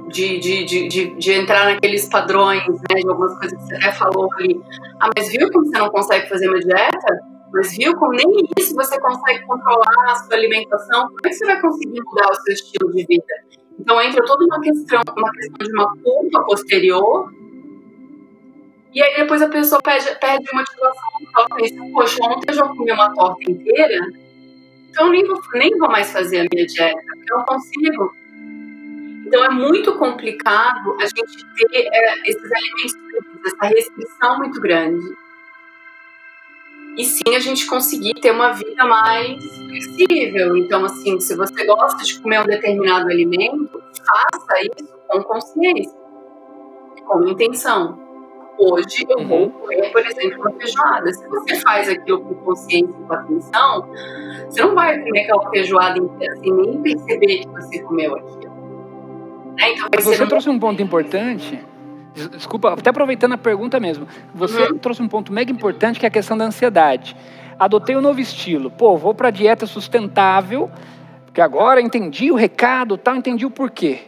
de, 0.09 0.38
de, 0.38 0.64
de, 0.64 0.88
de, 0.88 1.14
de 1.14 1.33
entrar 1.33 1.66
naqueles 1.66 2.09
padrões, 2.09 2.64
né, 2.66 3.01
de 3.01 3.09
algumas 3.09 3.38
coisas 3.38 3.59
que 3.59 3.66
você 3.66 3.75
até 3.77 3.92
falou 3.92 4.29
ali. 4.38 4.61
Ah, 5.01 5.11
mas 5.16 5.29
viu 5.29 5.51
como 5.53 5.66
você 5.66 5.79
não 5.79 5.90
consegue 5.90 6.29
fazer 6.29 6.49
uma 6.49 6.59
dieta? 6.59 7.36
Mas 7.52 7.76
viu 7.76 7.94
como 7.96 8.12
nem 8.12 8.26
isso 8.59 8.74
você 8.74 9.00
consegue 9.00 9.44
controlar 9.46 10.11
a 10.11 10.14
sua 10.16 10.37
alimentação? 10.37 11.09
Como 11.09 11.20
é 11.24 11.28
que 11.28 11.35
você 11.35 11.46
vai 11.46 11.61
conseguir 11.61 12.02
mudar 12.02 12.30
o 12.30 12.35
seu 12.35 12.54
estilo 12.54 12.92
de 12.92 13.06
vida? 13.06 13.35
Então 13.78 14.00
entra 14.00 14.24
toda 14.24 14.44
uma 14.44 14.61
questão, 14.61 15.00
uma 15.16 15.30
questão 15.32 15.66
de 15.66 15.72
uma 15.72 15.96
culpa 16.02 16.44
posterior. 16.44 17.32
E 18.92 19.02
aí 19.02 19.16
depois 19.16 19.42
a 19.42 19.48
pessoa 19.48 19.80
perde, 19.82 20.18
perde 20.18 20.46
motivação. 20.52 21.09
Ela 21.37 21.46
pensa, 21.54 21.74
poxa, 21.92 22.18
ontem 22.24 22.46
eu 22.48 22.54
já 22.54 22.68
comi 22.68 22.92
uma 22.92 23.14
torta 23.14 23.50
inteira, 23.50 24.00
então 24.88 25.11
nem 25.11 25.26
vou, 25.26 25.38
nem 25.54 25.76
vou 25.78 25.90
mais 25.90 26.11
fazer 26.11 26.40
a 26.40 26.46
minha 26.50 26.66
dieta, 26.66 26.98
porque 27.14 27.32
eu 27.32 27.38
não 27.38 27.44
consigo. 27.44 28.12
Então 29.26 29.44
é 29.44 29.50
muito 29.50 29.98
complicado 29.98 30.96
a 31.00 31.04
gente 31.04 31.46
ter 31.54 31.88
é, 31.92 32.14
esses 32.24 32.52
alimentos, 32.52 32.94
essa 33.44 33.66
restrição 33.66 34.38
muito 34.38 34.61
grande 34.61 35.25
e 36.96 37.04
sim 37.04 37.37
a 37.37 37.38
gente 37.38 37.66
conseguir 37.66 38.14
ter 38.14 38.30
uma 38.30 38.52
vida 38.52 38.85
mais 38.85 39.42
flexível. 39.44 40.56
Então, 40.56 40.85
assim, 40.85 41.20
se 41.20 41.37
você 41.37 41.66
gosta 41.66 42.02
de 42.02 42.20
comer 42.20 42.40
um 42.40 42.46
determinado 42.46 43.09
alimento, 43.09 43.82
faça 44.06 44.61
isso 44.61 44.96
com 45.09 45.22
consciência, 45.22 45.98
com 47.06 47.28
intenção. 47.28 48.06
Hoje 48.59 49.04
eu 49.06 49.26
vou 49.26 49.42
uhum. 49.42 49.50
comer, 49.50 49.92
por 49.92 50.06
exemplo, 50.06 50.40
uma 50.40 50.50
feijoada. 50.52 51.12
Se 51.12 51.28
você 51.28 51.56
faz 51.61 51.88
aquilo 51.90 52.22
com 52.22 52.35
consciência 52.37 52.96
e 52.98 53.06
com 53.06 53.12
atenção, 53.12 53.87
você 54.48 54.62
não 54.62 54.74
vai 54.74 54.98
comer 54.98 55.20
aquela 55.20 55.50
feijoada 55.50 55.98
inteira 55.98 56.37
sem 56.37 56.52
nem 56.52 56.80
perceber 56.80 57.40
que 57.40 57.48
você 57.48 57.82
comeu 57.82 58.14
aquilo. 58.14 58.56
Né? 59.59 59.72
Então, 59.72 59.88
você 60.02 60.20
não... 60.20 60.28
trouxe 60.28 60.48
um 60.48 60.59
ponto 60.59 60.82
importante 60.82 61.62
Desculpa, 62.31 62.72
até 62.72 62.90
aproveitando 62.90 63.33
a 63.33 63.38
pergunta 63.38 63.79
mesmo. 63.79 64.07
Você 64.35 64.62
uhum. 64.62 64.79
trouxe 64.79 65.02
um 65.02 65.09
ponto 65.09 65.33
mega 65.33 65.52
importante 65.52 66.00
que 66.00 66.07
é 66.07 66.09
a 66.09 66.11
questão 66.11 66.37
da 66.37 66.44
ansiedade. 66.44 67.16
Adotei 67.59 67.96
um 67.96 68.00
novo 68.00 68.20
estilo. 68.20 68.70
Pô, 68.70 68.96
vou 68.96 69.14
para 69.14 69.31
dieta 69.31 69.66
sustentável, 69.66 70.70
porque 71.24 71.40
agora 71.40 71.81
entendi 71.81 72.31
o 72.31 72.35
recado, 72.35 72.96
tal, 72.96 73.16
entendi 73.16 73.44
o 73.44 73.50
porquê. 73.50 74.00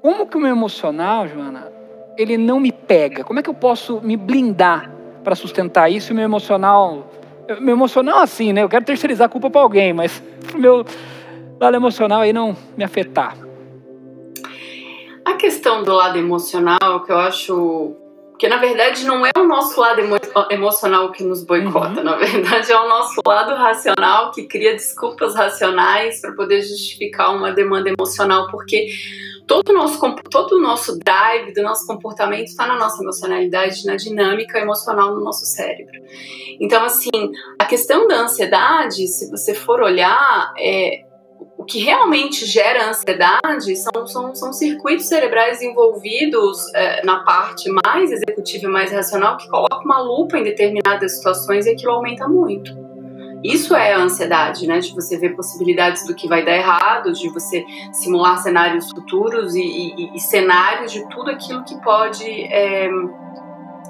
Como 0.00 0.26
que 0.26 0.36
o 0.36 0.40
meu 0.40 0.50
emocional, 0.50 1.26
Joana, 1.26 1.70
ele 2.16 2.38
não 2.38 2.60
me 2.60 2.70
pega? 2.70 3.24
Como 3.24 3.40
é 3.40 3.42
que 3.42 3.50
eu 3.50 3.54
posso 3.54 4.00
me 4.02 4.16
blindar 4.16 4.90
para 5.24 5.34
sustentar 5.34 5.90
isso 5.90 6.10
e 6.10 6.12
o 6.12 6.16
meu 6.16 6.24
emocional 6.24 7.10
meu 7.60 7.76
emocional 7.76 8.18
assim, 8.18 8.52
né? 8.52 8.62
Eu 8.62 8.68
quero 8.68 8.84
terceirizar 8.84 9.26
a 9.26 9.28
culpa 9.28 9.48
para 9.48 9.60
alguém, 9.60 9.92
mas 9.92 10.22
o 10.52 10.58
meu 10.58 10.84
lado 11.60 11.76
emocional 11.76 12.22
aí 12.22 12.32
não 12.32 12.56
me 12.76 12.84
afetar. 12.84 13.45
A 15.26 15.34
questão 15.34 15.82
do 15.82 15.92
lado 15.92 16.16
emocional, 16.16 17.02
que 17.04 17.10
eu 17.10 17.18
acho 17.18 17.96
que 18.38 18.46
na 18.46 18.58
verdade 18.58 19.04
não 19.04 19.26
é 19.26 19.30
o 19.36 19.42
nosso 19.42 19.80
lado 19.80 20.00
emo 20.00 20.16
emocional 20.50 21.10
que 21.10 21.24
nos 21.24 21.42
boicota, 21.42 21.98
uhum. 21.98 22.04
na 22.04 22.14
verdade 22.14 22.70
é 22.70 22.78
o 22.78 22.88
nosso 22.88 23.20
lado 23.26 23.52
racional 23.56 24.30
que 24.30 24.44
cria 24.44 24.74
desculpas 24.74 25.34
racionais 25.34 26.20
para 26.20 26.32
poder 26.32 26.62
justificar 26.62 27.34
uma 27.34 27.50
demanda 27.50 27.90
emocional, 27.90 28.46
porque 28.52 28.86
todo 29.48 29.70
o 29.70 29.72
nosso, 29.72 29.98
todo 30.30 30.58
o 30.58 30.62
nosso 30.62 30.96
drive 30.96 31.52
do 31.52 31.62
nosso 31.62 31.84
comportamento 31.88 32.46
está 32.46 32.64
na 32.64 32.78
nossa 32.78 33.02
emocionalidade, 33.02 33.84
na 33.84 33.96
dinâmica 33.96 34.60
emocional 34.60 35.12
no 35.12 35.24
nosso 35.24 35.44
cérebro. 35.44 36.00
Então, 36.60 36.84
assim, 36.84 37.10
a 37.58 37.64
questão 37.64 38.06
da 38.06 38.20
ansiedade, 38.20 39.08
se 39.08 39.28
você 39.28 39.54
for 39.54 39.80
olhar, 39.80 40.52
é, 40.56 41.05
que 41.66 41.78
realmente 41.78 42.46
gera 42.46 42.88
ansiedade 42.88 43.76
são, 43.76 44.06
são, 44.06 44.34
são 44.34 44.52
circuitos 44.52 45.06
cerebrais 45.06 45.60
envolvidos 45.60 46.58
é, 46.74 47.04
na 47.04 47.24
parte 47.24 47.70
mais 47.84 48.10
executiva 48.10 48.66
e 48.66 48.68
mais 48.68 48.92
racional 48.92 49.36
que 49.36 49.48
coloca 49.48 49.80
uma 49.84 50.00
lupa 50.00 50.38
em 50.38 50.44
determinadas 50.44 51.16
situações 51.16 51.66
e 51.66 51.70
aquilo 51.70 51.92
aumenta 51.92 52.28
muito. 52.28 52.86
Isso 53.44 53.74
é 53.76 53.92
a 53.92 54.00
ansiedade, 54.00 54.66
né? 54.66 54.80
De 54.80 54.92
você 54.94 55.18
ver 55.18 55.36
possibilidades 55.36 56.06
do 56.06 56.14
que 56.14 56.26
vai 56.26 56.44
dar 56.44 56.56
errado, 56.56 57.12
de 57.12 57.28
você 57.28 57.64
simular 57.92 58.38
cenários 58.38 58.90
futuros 58.90 59.54
e, 59.54 59.60
e, 59.60 60.16
e 60.16 60.20
cenários 60.20 60.90
de 60.92 61.08
tudo 61.10 61.30
aquilo 61.30 61.62
que 61.64 61.80
pode 61.82 62.24
é, 62.24 62.88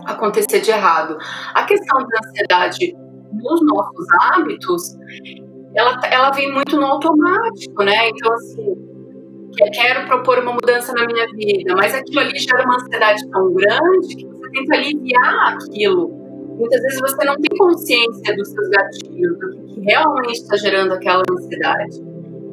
acontecer 0.05 0.61
de 0.61 0.71
errado. 0.71 1.17
A 1.55 1.65
questão 1.65 1.99
da 1.99 2.19
ansiedade 2.25 2.97
nos 3.33 3.65
nossos 3.65 4.07
hábitos 4.21 4.97
ela, 5.77 6.01
ela 6.11 6.31
vem 6.31 6.51
muito 6.51 6.77
no 6.77 6.87
automático, 6.87 7.83
né? 7.85 8.09
Então, 8.09 8.33
assim, 8.33 8.75
quero 9.75 10.07
propor 10.07 10.39
uma 10.39 10.53
mudança 10.53 10.93
na 10.95 11.07
minha 11.07 11.27
vida, 11.27 11.75
mas 11.77 11.95
aquilo 11.95 12.21
ali 12.21 12.39
gera 12.39 12.65
uma 12.65 12.77
ansiedade 12.77 13.29
tão 13.31 13.53
grande 13.53 14.17
que 14.17 14.27
você 14.27 14.51
tenta 14.51 14.75
aliviar 14.75 15.55
aquilo. 15.55 16.09
Muitas 16.59 16.81
vezes 16.81 17.01
você 17.01 17.25
não 17.27 17.35
tem 17.37 17.59
consciência 17.59 18.35
dos 18.35 18.49
seus 18.49 18.69
gatilhos, 18.71 19.39
do 19.39 19.75
que 19.75 19.81
realmente 19.83 20.41
está 20.41 20.57
gerando 20.57 20.93
aquela 20.93 21.23
ansiedade. 21.31 22.03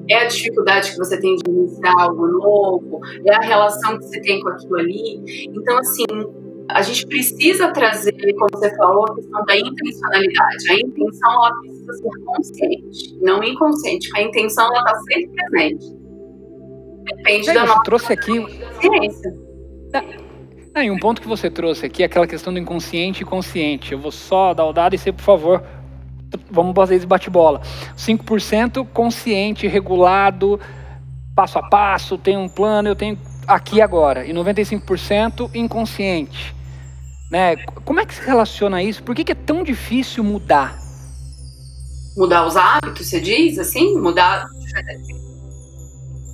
É 0.10 0.18
a 0.18 0.26
dificuldade 0.26 0.92
que 0.92 0.98
você 0.98 1.18
tem 1.18 1.36
de 1.38 1.50
iniciar 1.50 1.94
algo 1.98 2.28
novo, 2.28 3.00
é 3.26 3.34
a 3.34 3.40
relação 3.40 3.98
que 3.98 4.04
você 4.04 4.20
tem 4.20 4.42
com 4.42 4.50
aquilo 4.50 4.76
ali. 4.76 5.48
Então, 5.48 5.78
assim, 5.78 6.04
a 6.70 6.82
gente 6.82 7.08
precisa 7.08 7.72
trazer, 7.72 8.12
como 8.34 8.50
você 8.54 8.76
falou, 8.76 9.06
a 9.10 9.16
questão 9.16 9.46
da 9.46 9.56
intencionalidade. 9.58 10.70
A 10.70 10.74
intenção 10.74 11.32
ela 11.32 11.52
ser 11.92 12.10
consciente, 12.26 13.18
não 13.22 13.44
inconsciente. 13.44 14.10
A 14.16 14.22
intenção 14.22 14.66
ela 14.66 14.80
está 14.80 14.96
sempre 15.00 15.32
presente. 15.50 16.04
Depende 17.04 17.54
da 17.54 17.66
nossa 17.66 17.84
trouxe 17.84 18.14
aqui 18.14 18.46
ciência. 18.80 19.34
Ah, 20.76 20.84
e 20.84 20.90
um 20.90 20.98
ponto 20.98 21.22
que 21.22 21.28
você 21.28 21.52
trouxe 21.52 21.86
aqui 21.86 22.02
é 22.02 22.06
aquela 22.06 22.26
questão 22.26 22.52
do 22.52 22.58
inconsciente 22.58 23.22
e 23.22 23.26
consciente. 23.26 23.92
Eu 23.92 24.00
vou 24.00 24.12
só 24.12 24.54
dar 24.54 24.66
o 24.66 24.74
dado 24.74 24.96
e 24.96 24.98
você, 24.98 25.12
por 25.12 25.22
favor, 25.22 25.64
vamos 26.50 26.74
fazer 26.74 26.96
esse 26.96 27.06
bate-bola. 27.06 27.62
5% 27.96 28.88
consciente, 28.92 29.68
regulado, 29.68 30.60
passo 31.36 31.60
a 31.60 31.64
passo, 31.64 32.18
tem 32.18 32.38
um 32.38 32.50
plano, 32.50 32.90
eu 32.90 32.96
tenho 32.96 33.18
aqui 33.48 33.82
agora, 33.82 34.26
e 34.26 34.34
95% 34.34 35.52
inconsciente. 35.54 36.56
Né? 37.30 37.56
Como 37.86 38.00
é 38.00 38.06
que 38.06 38.14
se 38.14 38.26
relaciona 38.26 38.82
isso? 38.82 39.04
Por 39.04 39.16
que, 39.16 39.24
que 39.24 39.32
é 39.32 39.36
tão 39.36 39.64
difícil 39.64 40.24
mudar? 40.24 40.83
Mudar 42.16 42.46
os 42.46 42.56
hábitos, 42.56 43.08
você 43.08 43.20
diz 43.20 43.58
assim? 43.58 43.98
Mudar. 43.98 44.46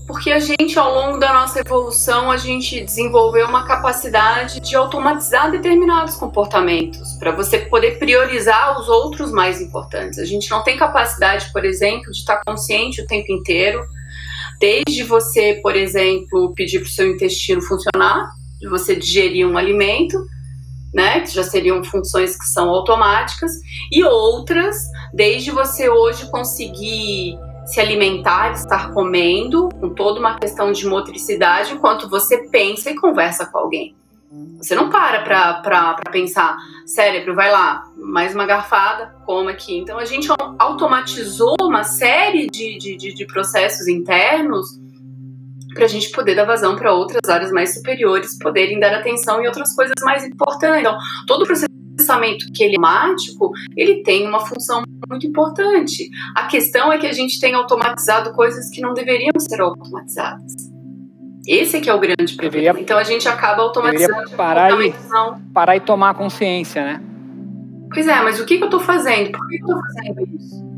Porque 0.07 0.31
a 0.31 0.39
gente, 0.39 0.77
ao 0.77 0.93
longo 0.93 1.19
da 1.19 1.31
nossa 1.31 1.59
evolução, 1.59 2.31
a 2.31 2.37
gente 2.37 2.81
desenvolveu 2.81 3.47
uma 3.47 3.67
capacidade 3.67 4.59
de 4.59 4.75
automatizar 4.75 5.51
determinados 5.51 6.15
comportamentos, 6.15 7.13
para 7.19 7.31
você 7.31 7.59
poder 7.59 7.99
priorizar 7.99 8.79
os 8.79 8.89
outros 8.89 9.31
mais 9.31 9.61
importantes. 9.61 10.17
A 10.17 10.25
gente 10.25 10.49
não 10.49 10.63
tem 10.63 10.77
capacidade, 10.77 11.51
por 11.53 11.63
exemplo, 11.63 12.11
de 12.11 12.17
estar 12.17 12.41
consciente 12.43 13.01
o 13.01 13.07
tempo 13.07 13.31
inteiro 13.31 13.85
Desde 14.59 15.03
você, 15.03 15.57
por 15.63 15.75
exemplo, 15.75 16.53
pedir 16.53 16.79
para 16.79 16.87
o 16.87 16.91
seu 16.91 17.09
intestino 17.09 17.61
funcionar, 17.61 18.29
de 18.59 18.67
você 18.67 18.93
digerir 18.93 19.47
um 19.47 19.57
alimento, 19.57 20.17
né, 20.93 21.21
que 21.21 21.33
já 21.33 21.43
seriam 21.43 21.81
funções 21.81 22.37
que 22.37 22.45
são 22.45 22.69
automáticas, 22.69 23.51
e 23.89 24.03
outras, 24.03 24.75
desde 25.13 25.51
você 25.51 25.89
hoje 25.89 26.29
conseguir 26.29 27.37
se 27.65 27.79
alimentar, 27.79 28.51
estar 28.51 28.91
comendo, 28.93 29.69
com 29.79 29.93
toda 29.93 30.19
uma 30.19 30.39
questão 30.39 30.71
de 30.71 30.87
motricidade, 30.87 31.73
enquanto 31.73 32.09
você 32.09 32.49
pensa 32.49 32.89
e 32.89 32.95
conversa 32.95 33.45
com 33.45 33.59
alguém. 33.59 33.95
Você 34.57 34.75
não 34.75 34.89
para 34.89 35.23
para 35.23 35.95
pensar, 36.11 36.57
cérebro, 36.85 37.33
vai 37.33 37.51
lá, 37.51 37.83
mais 37.97 38.35
uma 38.35 38.45
garfada, 38.45 39.15
coma 39.25 39.51
aqui. 39.51 39.77
Então 39.77 39.97
a 39.97 40.05
gente 40.05 40.27
automatizou 40.59 41.55
uma 41.61 41.83
série 41.83 42.47
de, 42.47 42.77
de, 42.77 43.13
de, 43.13 43.25
processos 43.25 43.87
internos 43.87 44.67
para 45.73 45.85
a 45.85 45.87
gente 45.87 46.11
poder 46.11 46.35
dar 46.35 46.45
vazão 46.45 46.75
para 46.75 46.93
outras 46.93 47.27
áreas 47.29 47.51
mais 47.51 47.73
superiores 47.73 48.37
poderem 48.37 48.79
dar 48.79 48.93
atenção 48.93 49.41
e 49.41 49.47
outras 49.47 49.75
coisas 49.75 49.95
mais 50.03 50.23
importantes. 50.23 50.79
Então, 50.79 50.97
todo 51.25 51.43
o 51.43 51.45
processamento 51.45 51.68
que 52.53 52.63
ele 52.63 52.75
é 52.75 52.79
ele 53.75 54.03
tem 54.03 54.27
uma 54.27 54.39
função 54.39 54.83
muito 55.09 55.27
importante. 55.27 56.09
A 56.35 56.47
questão 56.47 56.91
é 56.91 56.97
que 56.97 57.07
a 57.07 57.13
gente 57.13 57.39
tem 57.39 57.53
automatizado 57.53 58.31
coisas 58.33 58.69
que 58.69 58.81
não 58.81 58.93
deveriam 58.93 59.31
ser 59.39 59.61
automatizadas. 59.61 60.53
Esse 61.47 61.77
é 61.77 61.81
que 61.81 61.89
é 61.89 61.93
o 61.93 61.99
grande 61.99 62.35
problema. 62.35 62.51
Deveria, 62.51 62.81
então 62.81 62.97
a 62.97 63.03
gente 63.03 63.27
acaba 63.27 63.63
automatizando. 63.63 64.29
Parar 64.31 64.71
e, 64.79 64.93
parar 65.53 65.75
e 65.75 65.79
tomar 65.79 66.13
consciência, 66.13 66.83
né? 66.83 67.01
Pois 67.91 68.07
é, 68.07 68.21
mas 68.21 68.39
o 68.39 68.45
que, 68.45 68.57
que 68.57 68.63
eu 68.63 68.67
estou 68.67 68.79
fazendo? 68.79 69.31
Por 69.31 69.47
que 69.47 69.55
eu 69.55 69.59
estou 69.59 69.81
fazendo 69.81 70.35
isso? 70.35 70.68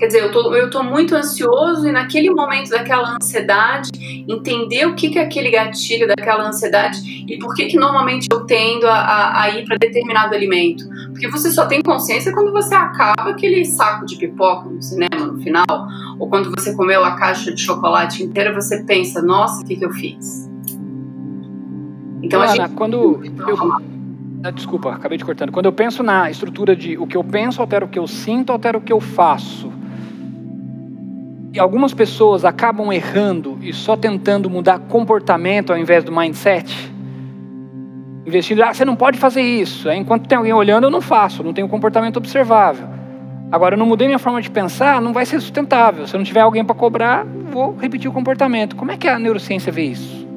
Quer 0.00 0.06
dizer, 0.06 0.22
eu 0.22 0.32
tô, 0.32 0.54
eu 0.54 0.70
tô 0.70 0.82
muito 0.82 1.14
ansioso 1.14 1.86
e 1.86 1.92
naquele 1.92 2.30
momento 2.30 2.70
daquela 2.70 3.16
ansiedade, 3.20 3.90
entender 4.26 4.86
o 4.86 4.94
que, 4.94 5.10
que 5.10 5.18
é 5.18 5.22
aquele 5.22 5.50
gatilho 5.50 6.08
daquela 6.08 6.48
ansiedade 6.48 7.02
e 7.28 7.38
por 7.38 7.54
que, 7.54 7.66
que 7.66 7.76
normalmente 7.76 8.26
eu 8.32 8.46
tendo 8.46 8.86
a, 8.86 8.94
a, 8.94 9.42
a 9.42 9.50
ir 9.50 9.66
para 9.66 9.76
determinado 9.76 10.34
alimento. 10.34 10.88
Porque 11.08 11.28
você 11.28 11.50
só 11.50 11.66
tem 11.66 11.82
consciência 11.82 12.32
quando 12.32 12.50
você 12.50 12.74
acaba 12.74 13.28
aquele 13.28 13.62
saco 13.66 14.06
de 14.06 14.16
pipoca 14.16 14.70
no 14.70 14.80
cinema 14.80 15.26
no 15.26 15.38
final, 15.42 15.66
ou 16.18 16.30
quando 16.30 16.50
você 16.50 16.74
comeu 16.74 17.04
a 17.04 17.14
caixa 17.16 17.52
de 17.52 17.60
chocolate 17.60 18.22
inteira, 18.22 18.54
você 18.54 18.82
pensa, 18.84 19.20
nossa, 19.20 19.60
o 19.60 19.66
que, 19.66 19.76
que 19.76 19.84
eu 19.84 19.92
fiz? 19.92 20.50
Então, 22.22 22.40
Ana, 22.40 22.56
gente... 22.56 22.70
quando 22.70 23.20
eu... 23.46 24.00
Ah, 24.42 24.50
desculpa, 24.50 24.92
acabei 24.94 25.18
de 25.18 25.26
cortando. 25.26 25.52
Quando 25.52 25.66
eu 25.66 25.72
penso 25.74 26.02
na 26.02 26.30
estrutura 26.30 26.74
de 26.74 26.96
o 26.96 27.06
que 27.06 27.18
eu 27.18 27.22
penso 27.22 27.60
altera 27.60 27.84
o 27.84 27.88
que 27.88 27.98
eu 27.98 28.06
sinto, 28.06 28.50
altera 28.50 28.78
o 28.78 28.80
que 28.80 28.90
eu 28.90 28.98
faço. 28.98 29.70
E 31.52 31.58
algumas 31.58 31.92
pessoas 31.92 32.44
acabam 32.44 32.92
errando 32.92 33.58
e 33.60 33.72
só 33.72 33.96
tentando 33.96 34.48
mudar 34.48 34.78
comportamento 34.78 35.72
ao 35.72 35.78
invés 35.78 36.04
do 36.04 36.12
mindset. 36.12 36.92
Investindo, 38.24 38.62
ah, 38.62 38.72
você 38.72 38.84
não 38.84 38.94
pode 38.94 39.18
fazer 39.18 39.42
isso. 39.42 39.90
Enquanto 39.90 40.28
tem 40.28 40.38
alguém 40.38 40.52
olhando, 40.52 40.84
eu 40.84 40.90
não 40.90 41.00
faço, 41.00 41.42
não 41.42 41.52
tenho 41.52 41.68
comportamento 41.68 42.18
observável. 42.18 42.86
Agora, 43.50 43.74
eu 43.74 43.78
não 43.78 43.86
mudei 43.86 44.06
minha 44.06 44.18
forma 44.18 44.40
de 44.40 44.48
pensar, 44.48 45.02
não 45.02 45.12
vai 45.12 45.26
ser 45.26 45.40
sustentável. 45.40 46.06
Se 46.06 46.14
eu 46.14 46.18
não 46.18 46.24
tiver 46.24 46.40
alguém 46.40 46.64
para 46.64 46.74
cobrar, 46.74 47.26
vou 47.50 47.74
repetir 47.76 48.08
o 48.08 48.12
comportamento. 48.12 48.76
Como 48.76 48.92
é 48.92 48.96
que 48.96 49.08
a 49.08 49.18
neurociência 49.18 49.72
vê 49.72 49.86
isso? 49.86 50.28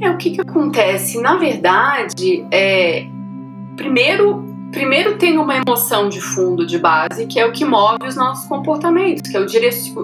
É, 0.00 0.10
o 0.10 0.18
que, 0.18 0.32
que 0.32 0.40
acontece? 0.42 1.20
Na 1.22 1.36
verdade, 1.36 2.46
é, 2.52 3.06
primeiro 3.76 4.47
primeiro 4.70 5.16
tem 5.16 5.38
uma 5.38 5.56
emoção 5.56 6.08
de 6.08 6.20
fundo, 6.20 6.66
de 6.66 6.78
base, 6.78 7.26
que 7.26 7.38
é 7.38 7.46
o 7.46 7.52
que 7.52 7.64
move 7.64 8.06
os 8.06 8.16
nossos 8.16 8.46
comportamentos, 8.48 9.30
que 9.30 9.36
é 9.36 9.40
o, 9.40 9.46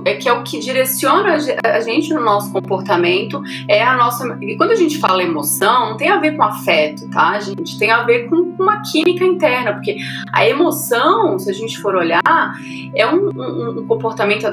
é, 0.04 0.14
que, 0.14 0.28
é 0.28 0.32
o 0.32 0.42
que 0.42 0.58
direciona 0.58 1.36
a 1.64 1.80
gente 1.80 2.12
no 2.12 2.20
nosso 2.20 2.52
comportamento, 2.52 3.42
é 3.68 3.82
a 3.82 3.96
nossa... 3.96 4.38
E 4.40 4.56
quando 4.56 4.72
a 4.72 4.76
gente 4.76 4.98
fala 4.98 5.22
emoção, 5.22 5.90
não 5.90 5.96
tem 5.96 6.08
a 6.08 6.18
ver 6.18 6.36
com 6.36 6.42
afeto, 6.42 7.08
tá, 7.10 7.38
gente? 7.40 7.78
Tem 7.78 7.90
a 7.90 8.02
ver 8.02 8.28
com 8.28 8.36
uma 8.58 8.82
química 8.82 9.24
interna, 9.24 9.74
porque 9.74 9.96
a 10.32 10.48
emoção, 10.48 11.38
se 11.38 11.50
a 11.50 11.54
gente 11.54 11.78
for 11.78 11.94
olhar, 11.94 12.22
é 12.94 13.06
um, 13.06 13.30
um, 13.34 13.80
um 13.80 13.86
comportamento 13.86 14.46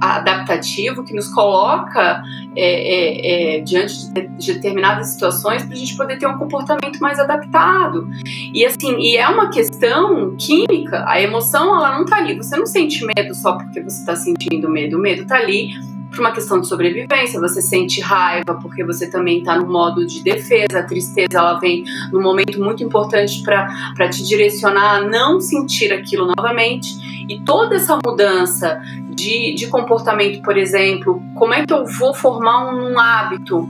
adaptativo 0.00 1.04
que 1.04 1.14
nos 1.14 1.28
coloca 1.28 2.22
é, 2.56 3.56
é, 3.56 3.56
é 3.56 3.60
diante 3.60 4.12
de 4.12 4.54
determinadas 4.54 5.08
situações 5.08 5.62
para 5.64 5.74
a 5.74 5.78
gente 5.78 5.96
poder 5.96 6.18
ter 6.18 6.26
um 6.26 6.38
comportamento 6.38 6.98
mais 7.00 7.18
adaptado. 7.18 8.08
E 8.52 8.64
assim, 8.64 8.96
e 8.98 9.16
é 9.16 9.28
uma 9.28 9.43
uma 9.44 9.50
questão 9.50 10.34
química. 10.36 11.04
A 11.06 11.20
emoção, 11.20 11.76
ela 11.76 11.98
não 11.98 12.04
tá 12.04 12.16
ali. 12.16 12.36
Você 12.36 12.56
não 12.56 12.66
sente 12.66 13.04
medo 13.04 13.34
só 13.34 13.56
porque 13.56 13.80
você 13.82 14.00
está 14.00 14.16
sentindo 14.16 14.68
medo. 14.68 14.96
O 14.96 15.00
medo 15.00 15.26
tá 15.26 15.36
ali 15.36 15.70
por 16.10 16.20
uma 16.20 16.32
questão 16.32 16.60
de 16.60 16.66
sobrevivência. 16.66 17.40
Você 17.40 17.60
sente 17.60 18.00
raiva 18.00 18.54
porque 18.60 18.84
você 18.84 19.08
também 19.08 19.38
está 19.38 19.58
no 19.58 19.70
modo 19.70 20.06
de 20.06 20.22
defesa. 20.22 20.80
A 20.80 20.82
tristeza, 20.82 21.38
ela 21.38 21.58
vem 21.58 21.84
num 22.10 22.22
momento 22.22 22.62
muito 22.62 22.82
importante 22.82 23.42
para 23.42 24.08
te 24.08 24.22
direcionar 24.22 24.96
a 24.96 25.00
não 25.02 25.40
sentir 25.40 25.92
aquilo 25.92 26.26
novamente. 26.36 27.26
E 27.28 27.40
toda 27.40 27.76
essa 27.76 27.98
mudança 28.04 28.80
de, 29.10 29.54
de 29.54 29.66
comportamento, 29.66 30.42
por 30.42 30.56
exemplo, 30.56 31.22
como 31.34 31.54
é 31.54 31.66
que 31.66 31.72
eu 31.72 31.84
vou 31.84 32.14
formar 32.14 32.74
um 32.74 32.98
hábito? 32.98 33.68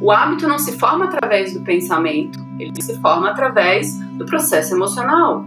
O 0.00 0.10
hábito 0.10 0.48
não 0.48 0.58
se 0.58 0.76
forma 0.76 1.04
através 1.04 1.54
do 1.54 1.60
pensamento, 1.60 2.44
ele 2.62 2.82
se 2.82 2.98
forma 3.00 3.30
através 3.30 3.98
do 4.16 4.24
processo 4.24 4.74
emocional. 4.74 5.44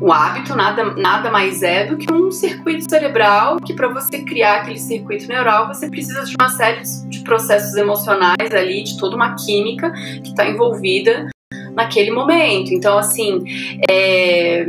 O 0.00 0.10
hábito 0.10 0.56
nada, 0.56 0.94
nada 0.94 1.30
mais 1.30 1.62
é 1.62 1.84
do 1.84 1.96
que 1.96 2.10
um 2.10 2.30
circuito 2.30 2.88
cerebral 2.88 3.58
que, 3.58 3.74
para 3.74 3.88
você 3.88 4.22
criar 4.22 4.60
aquele 4.60 4.78
circuito 4.78 5.28
neural, 5.28 5.68
você 5.68 5.90
precisa 5.90 6.24
de 6.24 6.34
uma 6.40 6.48
série 6.48 6.82
de 7.08 7.20
processos 7.20 7.74
emocionais 7.76 8.50
ali, 8.50 8.82
de 8.82 8.96
toda 8.98 9.14
uma 9.14 9.34
química 9.34 9.92
que 9.92 10.30
está 10.30 10.48
envolvida 10.48 11.28
naquele 11.74 12.10
momento. 12.10 12.72
Então, 12.72 12.96
assim, 12.96 13.44
é, 13.90 14.64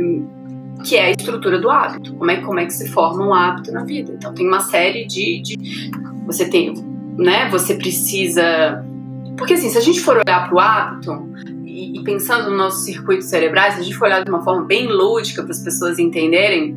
que 0.84 0.96
é 0.96 1.06
a 1.06 1.10
estrutura 1.10 1.58
do 1.58 1.70
hábito. 1.70 2.14
Como 2.14 2.30
é, 2.30 2.36
como 2.36 2.60
é 2.60 2.66
que 2.66 2.72
se 2.74 2.88
forma 2.90 3.26
um 3.26 3.32
hábito 3.32 3.72
na 3.72 3.84
vida? 3.84 4.12
Então, 4.12 4.34
tem 4.34 4.46
uma 4.46 4.60
série 4.60 5.06
de. 5.06 5.40
de 5.40 5.90
você 6.26 6.48
tem 6.48 6.74
né? 7.16 7.48
Você 7.50 7.74
precisa. 7.74 8.84
Porque 9.42 9.54
assim, 9.54 9.70
se 9.70 9.76
a 9.76 9.80
gente 9.80 10.00
for 10.00 10.16
olhar 10.16 10.48
para 10.48 10.54
o 10.54 10.60
hábito 10.60 11.10
e, 11.66 11.98
e, 11.98 12.04
pensando 12.04 12.48
nos 12.48 12.56
nossos 12.56 12.84
circuitos 12.84 13.26
cerebrais, 13.26 13.74
se 13.74 13.80
a 13.80 13.82
gente 13.82 13.96
for 13.96 14.04
olhar 14.04 14.22
de 14.22 14.30
uma 14.30 14.44
forma 14.44 14.64
bem 14.64 14.86
lúdica 14.86 15.42
para 15.42 15.50
as 15.50 15.64
pessoas 15.64 15.98
entenderem, 15.98 16.76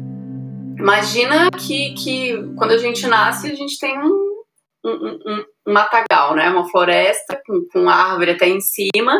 imagina 0.76 1.52
que, 1.52 1.94
que 1.94 2.34
quando 2.58 2.72
a 2.72 2.80
gente 2.80 3.06
nasce 3.06 3.52
a 3.52 3.54
gente 3.54 3.78
tem 3.78 4.00
um, 4.00 4.42
um, 4.84 4.90
um, 4.90 5.46
um 5.68 5.74
matagal, 5.74 6.34
né? 6.36 6.50
Uma 6.50 6.68
floresta 6.68 7.40
com, 7.46 7.68
com 7.72 7.88
árvore 7.88 8.32
até 8.32 8.50
em 8.50 8.60
cima, 8.60 9.16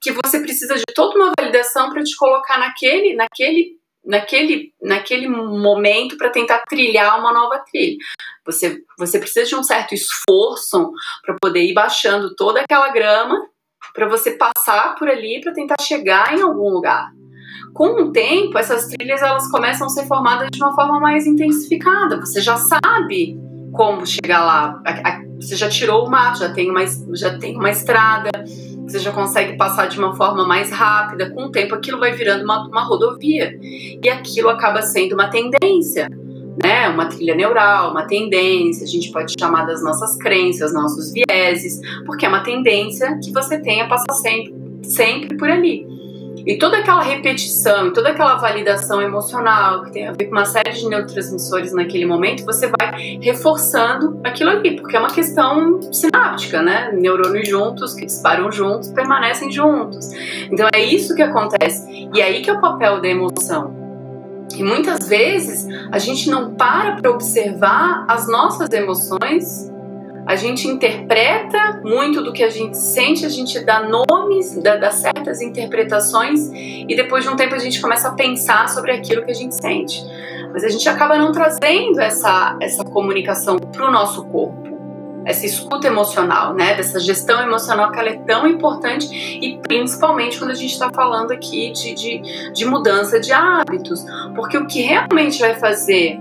que 0.00 0.10
você 0.10 0.40
precisa 0.40 0.74
de 0.74 0.82
toda 0.92 1.16
uma 1.16 1.30
validação 1.38 1.88
para 1.88 2.02
te 2.02 2.16
colocar 2.16 2.58
naquele, 2.58 3.14
naquele 3.14 3.76
naquele, 4.04 4.72
naquele 4.80 5.28
momento 5.28 6.16
para 6.16 6.30
tentar 6.30 6.62
trilhar 6.68 7.18
uma 7.18 7.32
nova 7.32 7.58
trilha. 7.70 7.96
Você, 8.44 8.82
você 8.98 9.18
precisa 9.18 9.46
de 9.46 9.54
um 9.54 9.62
certo 9.62 9.94
esforço 9.94 10.90
para 11.24 11.36
poder 11.40 11.62
ir 11.62 11.74
baixando 11.74 12.34
toda 12.34 12.60
aquela 12.60 12.88
grama 12.90 13.36
para 13.94 14.08
você 14.08 14.32
passar 14.32 14.94
por 14.96 15.08
ali 15.08 15.40
para 15.40 15.52
tentar 15.52 15.76
chegar 15.80 16.36
em 16.36 16.42
algum 16.42 16.70
lugar. 16.70 17.10
Com 17.74 18.02
o 18.02 18.12
tempo, 18.12 18.58
essas 18.58 18.86
trilhas 18.86 19.22
elas 19.22 19.50
começam 19.50 19.86
a 19.86 19.90
ser 19.90 20.06
formadas 20.06 20.48
de 20.52 20.62
uma 20.62 20.74
forma 20.74 21.00
mais 21.00 21.26
intensificada. 21.26 22.20
Você 22.20 22.40
já 22.40 22.56
sabe 22.56 23.36
como 23.72 24.06
chegar 24.06 24.44
lá. 24.44 24.82
Você 25.40 25.56
já 25.56 25.68
tirou 25.68 26.06
o 26.06 26.10
mato, 26.10 26.38
já 26.38 26.52
tem 26.52 26.70
uma, 26.70 26.84
já 27.14 27.38
tem 27.38 27.56
uma 27.56 27.70
estrada 27.70 28.30
você 28.92 28.98
já 28.98 29.12
consegue 29.12 29.56
passar 29.56 29.86
de 29.86 29.98
uma 29.98 30.14
forma 30.14 30.46
mais 30.46 30.70
rápida, 30.70 31.30
com 31.30 31.44
o 31.44 31.50
tempo 31.50 31.74
aquilo 31.74 31.98
vai 31.98 32.12
virando 32.12 32.44
uma, 32.44 32.66
uma 32.68 32.82
rodovia. 32.82 33.58
E 33.62 34.08
aquilo 34.08 34.50
acaba 34.50 34.82
sendo 34.82 35.14
uma 35.14 35.28
tendência, 35.28 36.08
né? 36.62 36.88
Uma 36.88 37.06
trilha 37.06 37.34
neural, 37.34 37.92
uma 37.92 38.06
tendência, 38.06 38.84
a 38.84 38.86
gente 38.86 39.10
pode 39.10 39.34
chamar 39.38 39.64
das 39.64 39.82
nossas 39.82 40.16
crenças, 40.18 40.74
nossos 40.74 41.12
vieses, 41.12 41.80
porque 42.04 42.26
é 42.26 42.28
uma 42.28 42.42
tendência 42.42 43.18
que 43.22 43.32
você 43.32 43.58
tem 43.58 43.80
a 43.80 43.88
passar 43.88 44.12
sempre, 44.14 44.54
sempre 44.82 45.36
por 45.36 45.48
ali. 45.48 45.86
E 46.46 46.56
toda 46.58 46.78
aquela 46.78 47.02
repetição, 47.02 47.92
toda 47.92 48.10
aquela 48.10 48.36
validação 48.36 49.00
emocional 49.00 49.84
que 49.84 49.92
tem 49.92 50.08
a 50.08 50.12
ver 50.12 50.26
com 50.26 50.32
uma 50.32 50.44
série 50.44 50.72
de 50.72 50.88
neurotransmissores 50.88 51.72
naquele 51.72 52.04
momento, 52.04 52.44
você 52.44 52.68
vai 52.68 53.18
reforçando 53.20 54.20
aquilo 54.24 54.50
ali, 54.50 54.76
porque 54.76 54.96
é 54.96 54.98
uma 54.98 55.10
questão 55.10 55.80
sináptica, 55.92 56.62
né? 56.62 56.90
Neurônios 56.92 57.48
juntos, 57.48 57.94
que 57.94 58.06
disparam 58.06 58.50
juntos, 58.50 58.88
permanecem 58.88 59.50
juntos. 59.50 60.10
Então 60.50 60.68
é 60.74 60.80
isso 60.80 61.14
que 61.14 61.22
acontece. 61.22 62.08
E 62.14 62.20
é 62.20 62.24
aí 62.24 62.42
que 62.42 62.50
é 62.50 62.52
o 62.52 62.60
papel 62.60 63.00
da 63.00 63.08
emoção. 63.08 63.82
E 64.54 64.62
muitas 64.62 65.08
vezes 65.08 65.66
a 65.90 65.98
gente 65.98 66.28
não 66.28 66.54
para 66.54 66.96
para 66.96 67.10
observar 67.10 68.04
as 68.08 68.28
nossas 68.28 68.68
emoções 68.70 69.71
a 70.26 70.36
gente 70.36 70.68
interpreta 70.68 71.80
muito 71.84 72.22
do 72.22 72.32
que 72.32 72.42
a 72.42 72.50
gente 72.50 72.76
sente, 72.76 73.26
a 73.26 73.28
gente 73.28 73.58
dá 73.60 73.82
nomes, 73.88 74.54
dá, 74.62 74.76
dá, 74.76 74.90
certas 74.90 75.40
interpretações 75.40 76.48
e 76.52 76.94
depois 76.94 77.24
de 77.24 77.30
um 77.30 77.36
tempo 77.36 77.54
a 77.54 77.58
gente 77.58 77.80
começa 77.80 78.08
a 78.08 78.12
pensar 78.12 78.68
sobre 78.68 78.92
aquilo 78.92 79.24
que 79.24 79.30
a 79.30 79.34
gente 79.34 79.54
sente. 79.54 80.04
Mas 80.52 80.64
a 80.64 80.68
gente 80.68 80.88
acaba 80.88 81.16
não 81.16 81.32
trazendo 81.32 82.00
essa, 82.00 82.56
essa 82.60 82.84
comunicação 82.84 83.58
para 83.58 83.88
o 83.88 83.90
nosso 83.90 84.24
corpo, 84.26 84.70
essa 85.24 85.46
escuta 85.46 85.86
emocional, 85.86 86.52
né? 86.54 86.74
Dessa 86.74 87.00
gestão 87.00 87.40
emocional 87.42 87.90
que 87.90 87.98
ela 87.98 88.10
é 88.10 88.18
tão 88.18 88.46
importante 88.46 89.06
e 89.40 89.58
principalmente 89.58 90.38
quando 90.38 90.50
a 90.50 90.54
gente 90.54 90.72
está 90.72 90.90
falando 90.92 91.32
aqui 91.32 91.72
de, 91.72 91.94
de, 91.94 92.52
de 92.52 92.64
mudança 92.64 93.18
de 93.18 93.32
hábitos, 93.32 94.04
porque 94.34 94.58
o 94.58 94.66
que 94.66 94.82
realmente 94.82 95.40
vai 95.40 95.54
fazer 95.54 96.20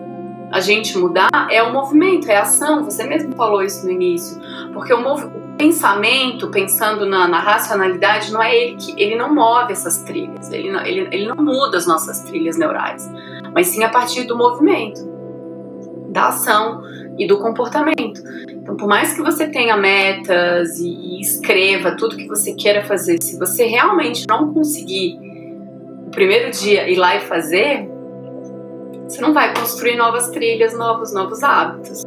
a 0.51 0.59
gente 0.59 0.97
mudar 0.97 1.47
é 1.49 1.63
o 1.63 1.71
movimento, 1.71 2.29
é 2.29 2.35
a 2.35 2.41
ação. 2.41 2.83
Você 2.83 3.05
mesmo 3.05 3.33
falou 3.35 3.63
isso 3.63 3.85
no 3.85 3.91
início. 3.91 4.39
Porque 4.73 4.93
o, 4.93 4.99
o 4.99 5.57
pensamento, 5.57 6.49
pensando 6.49 7.05
na, 7.05 7.27
na, 7.27 7.39
racionalidade, 7.39 8.31
não 8.31 8.41
é 8.41 8.55
ele 8.55 8.75
que 8.75 9.01
ele 9.01 9.15
não 9.15 9.33
move 9.33 9.71
essas 9.71 10.03
trilhas, 10.03 10.51
ele 10.51 10.71
não, 10.71 10.85
ele, 10.85 11.07
ele 11.11 11.27
não 11.27 11.37
muda 11.37 11.77
as 11.77 11.85
nossas 11.85 12.21
trilhas 12.21 12.57
neurais, 12.57 13.09
mas 13.53 13.67
sim 13.67 13.83
a 13.83 13.89
partir 13.89 14.23
do 14.23 14.35
movimento, 14.35 15.01
da 16.09 16.29
ação 16.29 16.81
e 17.17 17.27
do 17.27 17.37
comportamento. 17.39 18.21
Então, 18.49 18.75
por 18.75 18.87
mais 18.87 19.13
que 19.13 19.21
você 19.21 19.47
tenha 19.47 19.77
metas 19.77 20.79
e, 20.79 20.89
e 20.89 21.21
escreva 21.21 21.95
tudo 21.95 22.17
que 22.17 22.27
você 22.27 22.53
queira 22.53 22.83
fazer, 22.83 23.21
se 23.21 23.37
você 23.37 23.65
realmente 23.65 24.25
não 24.27 24.53
conseguir 24.53 25.19
o 26.07 26.11
primeiro 26.11 26.51
dia 26.51 26.89
ir 26.89 26.95
lá 26.95 27.15
e 27.15 27.19
fazer, 27.21 27.90
você 29.11 29.21
não 29.21 29.33
vai 29.33 29.53
construir 29.53 29.97
novas 29.97 30.29
trilhas, 30.29 30.73
novos, 30.73 31.13
novos 31.13 31.43
hábitos. 31.43 32.03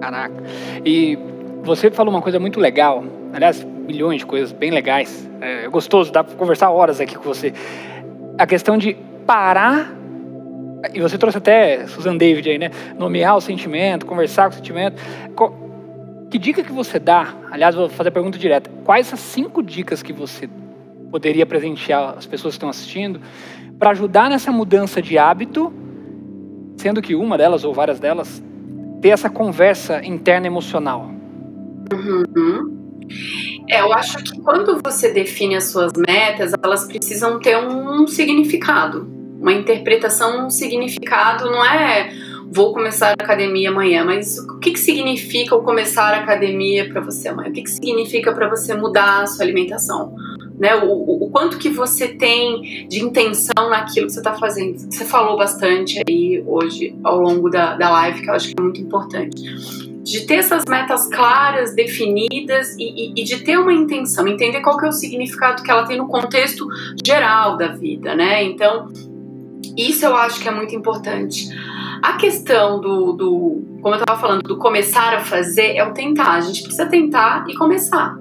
Caraca. 0.00 0.42
E 0.84 1.18
você 1.62 1.90
falou 1.90 2.14
uma 2.14 2.22
coisa 2.22 2.40
muito 2.40 2.58
legal, 2.58 3.04
aliás, 3.30 3.62
milhões 3.62 4.20
de 4.20 4.26
coisas 4.26 4.52
bem 4.52 4.70
legais. 4.70 5.28
É 5.38 5.68
gostoso, 5.68 6.10
dá 6.10 6.24
para 6.24 6.34
conversar 6.34 6.70
horas 6.70 6.98
aqui 6.98 7.14
com 7.14 7.24
você. 7.24 7.52
A 8.38 8.46
questão 8.46 8.78
de 8.78 8.96
parar 9.26 9.94
e 10.94 11.00
você 11.00 11.18
trouxe 11.18 11.36
até 11.36 11.86
Susan 11.88 12.16
David 12.16 12.48
aí, 12.48 12.58
né? 12.58 12.70
Nomear 12.98 13.36
o 13.36 13.40
sentimento, 13.40 14.06
conversar 14.06 14.44
com 14.44 14.52
o 14.52 14.54
sentimento. 14.54 14.96
Que 16.30 16.38
dica 16.38 16.62
que 16.62 16.72
você 16.72 16.98
dá? 16.98 17.34
Aliás, 17.50 17.74
vou 17.74 17.90
fazer 17.90 18.08
a 18.08 18.12
pergunta 18.12 18.38
direta. 18.38 18.70
Quais 18.82 19.12
as 19.12 19.20
cinco 19.20 19.62
dicas 19.62 20.02
que 20.02 20.12
você 20.12 20.48
poderia 21.10 21.44
presentear 21.44 22.14
as 22.16 22.24
pessoas 22.24 22.54
que 22.54 22.56
estão 22.56 22.68
assistindo 22.70 23.20
para 23.78 23.90
ajudar 23.90 24.30
nessa 24.30 24.50
mudança 24.50 25.02
de 25.02 25.18
hábito, 25.18 25.72
sendo 26.76 27.02
que 27.02 27.14
uma 27.14 27.36
delas 27.36 27.64
ou 27.64 27.74
várias 27.74 27.98
delas 28.00 28.42
ter 29.00 29.08
essa 29.08 29.28
conversa 29.28 30.04
interna 30.04 30.46
emocional? 30.46 31.10
Uhum. 31.92 32.76
É, 33.68 33.80
eu 33.80 33.92
acho 33.92 34.18
que 34.18 34.40
quando 34.40 34.80
você 34.82 35.12
define 35.12 35.56
as 35.56 35.64
suas 35.64 35.92
metas, 35.96 36.52
elas 36.62 36.86
precisam 36.86 37.38
ter 37.38 37.56
um 37.56 38.06
significado, 38.06 39.08
uma 39.40 39.52
interpretação, 39.52 40.46
um 40.46 40.50
significado, 40.50 41.46
não 41.46 41.64
é 41.64 42.10
vou 42.50 42.72
começar 42.72 43.08
a 43.08 43.12
academia 43.12 43.70
amanhã, 43.70 44.04
mas 44.04 44.38
o 44.38 44.58
que, 44.58 44.70
que 44.70 44.78
significa 44.78 45.54
o 45.54 45.62
começar 45.62 46.14
a 46.14 46.18
academia 46.18 46.88
para 46.88 47.00
você 47.00 47.28
amanhã? 47.28 47.50
O 47.50 47.52
que, 47.52 47.62
que 47.62 47.70
significa 47.70 48.32
para 48.32 48.48
você 48.48 48.74
mudar 48.74 49.22
a 49.22 49.26
sua 49.26 49.44
alimentação? 49.44 50.14
Né, 50.58 50.74
o, 50.74 51.24
o, 51.24 51.30
quanto 51.30 51.58
que 51.58 51.68
você 51.68 52.08
tem 52.08 52.88
de 52.88 53.02
intenção 53.02 53.68
naquilo 53.68 54.06
que 54.06 54.12
você 54.12 54.20
está 54.20 54.34
fazendo. 54.34 54.78
Você 54.78 55.04
falou 55.04 55.36
bastante 55.36 56.02
aí 56.08 56.42
hoje 56.46 56.96
ao 57.04 57.20
longo 57.20 57.50
da, 57.50 57.76
da 57.76 57.90
live, 57.90 58.22
que 58.22 58.30
eu 58.30 58.34
acho 58.34 58.48
que 58.48 58.54
é 58.58 58.62
muito 58.62 58.80
importante 58.80 59.44
de 60.06 60.24
ter 60.24 60.36
essas 60.36 60.62
metas 60.68 61.08
claras, 61.08 61.74
definidas 61.74 62.76
e, 62.78 62.84
e, 62.84 63.12
e, 63.16 63.24
de 63.24 63.42
ter 63.42 63.58
uma 63.58 63.72
intenção, 63.72 64.26
entender 64.28 64.60
qual 64.60 64.78
que 64.78 64.86
é 64.86 64.88
o 64.88 64.92
significado 64.92 65.64
que 65.64 65.70
ela 65.70 65.84
tem 65.84 65.98
no 65.98 66.06
contexto 66.06 66.64
geral 67.04 67.56
da 67.56 67.72
vida, 67.72 68.14
né? 68.14 68.44
Então, 68.44 68.86
isso 69.76 70.06
eu 70.06 70.16
acho 70.16 70.40
que 70.40 70.48
é 70.48 70.52
muito 70.52 70.76
importante. 70.76 71.48
A 72.00 72.12
questão 72.12 72.80
do, 72.80 73.14
do 73.14 73.64
como 73.82 73.96
eu 73.96 74.00
estava 74.00 74.20
falando, 74.20 74.42
do 74.42 74.56
começar 74.58 75.12
a 75.12 75.20
fazer 75.20 75.74
é 75.74 75.84
o 75.84 75.92
tentar. 75.92 76.34
A 76.34 76.40
gente 76.40 76.62
precisa 76.62 76.86
tentar 76.86 77.44
e 77.48 77.54
começar. 77.54 78.16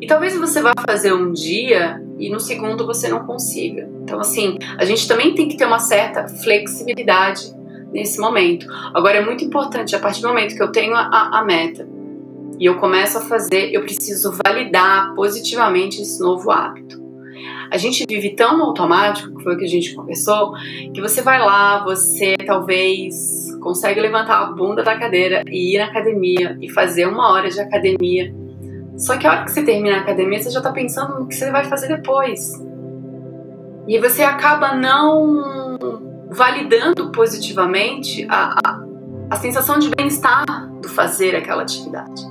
E 0.00 0.06
talvez 0.06 0.36
você 0.36 0.60
vá 0.60 0.72
fazer 0.86 1.12
um 1.12 1.32
dia 1.32 2.02
e 2.18 2.30
no 2.30 2.40
segundo 2.40 2.86
você 2.86 3.08
não 3.08 3.24
consiga. 3.24 3.88
Então, 4.02 4.20
assim, 4.20 4.58
a 4.78 4.84
gente 4.84 5.06
também 5.08 5.34
tem 5.34 5.48
que 5.48 5.56
ter 5.56 5.64
uma 5.64 5.78
certa 5.78 6.28
flexibilidade 6.28 7.52
nesse 7.92 8.20
momento. 8.20 8.66
Agora 8.92 9.18
é 9.18 9.24
muito 9.24 9.44
importante, 9.44 9.94
a 9.94 9.98
partir 9.98 10.20
do 10.20 10.28
momento 10.28 10.54
que 10.54 10.62
eu 10.62 10.72
tenho 10.72 10.94
a, 10.94 11.38
a 11.38 11.44
meta 11.44 11.88
e 12.58 12.66
eu 12.66 12.76
começo 12.76 13.18
a 13.18 13.20
fazer, 13.20 13.72
eu 13.72 13.82
preciso 13.82 14.32
validar 14.44 15.14
positivamente 15.14 16.00
esse 16.00 16.20
novo 16.20 16.50
hábito. 16.50 17.02
A 17.70 17.76
gente 17.76 18.04
vive 18.08 18.30
tão 18.30 18.62
automático, 18.62 19.36
que 19.36 19.42
foi 19.42 19.54
o 19.54 19.58
que 19.58 19.64
a 19.64 19.68
gente 19.68 19.94
conversou, 19.94 20.52
que 20.92 21.00
você 21.00 21.22
vai 21.22 21.40
lá, 21.40 21.82
você 21.82 22.36
talvez 22.46 23.52
consegue 23.60 24.00
levantar 24.00 24.42
a 24.42 24.52
bunda 24.52 24.82
da 24.82 24.96
cadeira 24.96 25.42
e 25.48 25.74
ir 25.74 25.78
na 25.78 25.86
academia 25.86 26.56
e 26.60 26.70
fazer 26.70 27.06
uma 27.06 27.32
hora 27.32 27.48
de 27.48 27.60
academia. 27.60 28.32
Só 28.96 29.16
que 29.16 29.26
a 29.26 29.30
hora 29.30 29.44
que 29.44 29.52
você 29.52 29.62
termina 29.62 29.96
a 29.96 30.00
academia, 30.00 30.40
você 30.40 30.50
já 30.50 30.60
está 30.60 30.72
pensando 30.72 31.18
no 31.18 31.26
que 31.26 31.34
você 31.34 31.50
vai 31.50 31.64
fazer 31.64 31.88
depois. 31.88 32.52
E 33.86 33.98
você 33.98 34.22
acaba 34.22 34.74
não 34.74 35.78
validando 36.30 37.10
positivamente 37.10 38.26
a, 38.28 38.58
a, 38.64 38.84
a 39.30 39.36
sensação 39.36 39.78
de 39.78 39.90
bem-estar 39.90 40.44
do 40.80 40.88
fazer 40.88 41.36
aquela 41.36 41.62
atividade, 41.62 42.22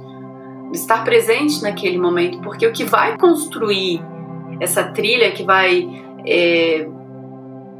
de 0.71 0.77
estar 0.77 1.03
presente 1.03 1.61
naquele 1.61 1.97
momento, 1.97 2.41
porque 2.41 2.65
o 2.65 2.73
que 2.73 2.83
vai 2.83 3.17
construir 3.17 4.01
essa 4.59 4.83
trilha, 4.83 5.31
que 5.31 5.43
vai 5.43 5.87
é, 6.25 6.87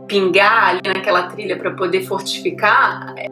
pingar 0.07 0.69
ali 0.69 0.81
naquela 0.85 1.23
trilha 1.23 1.57
para 1.57 1.71
poder 1.71 2.03
fortificar, 2.03 3.13
é, 3.17 3.27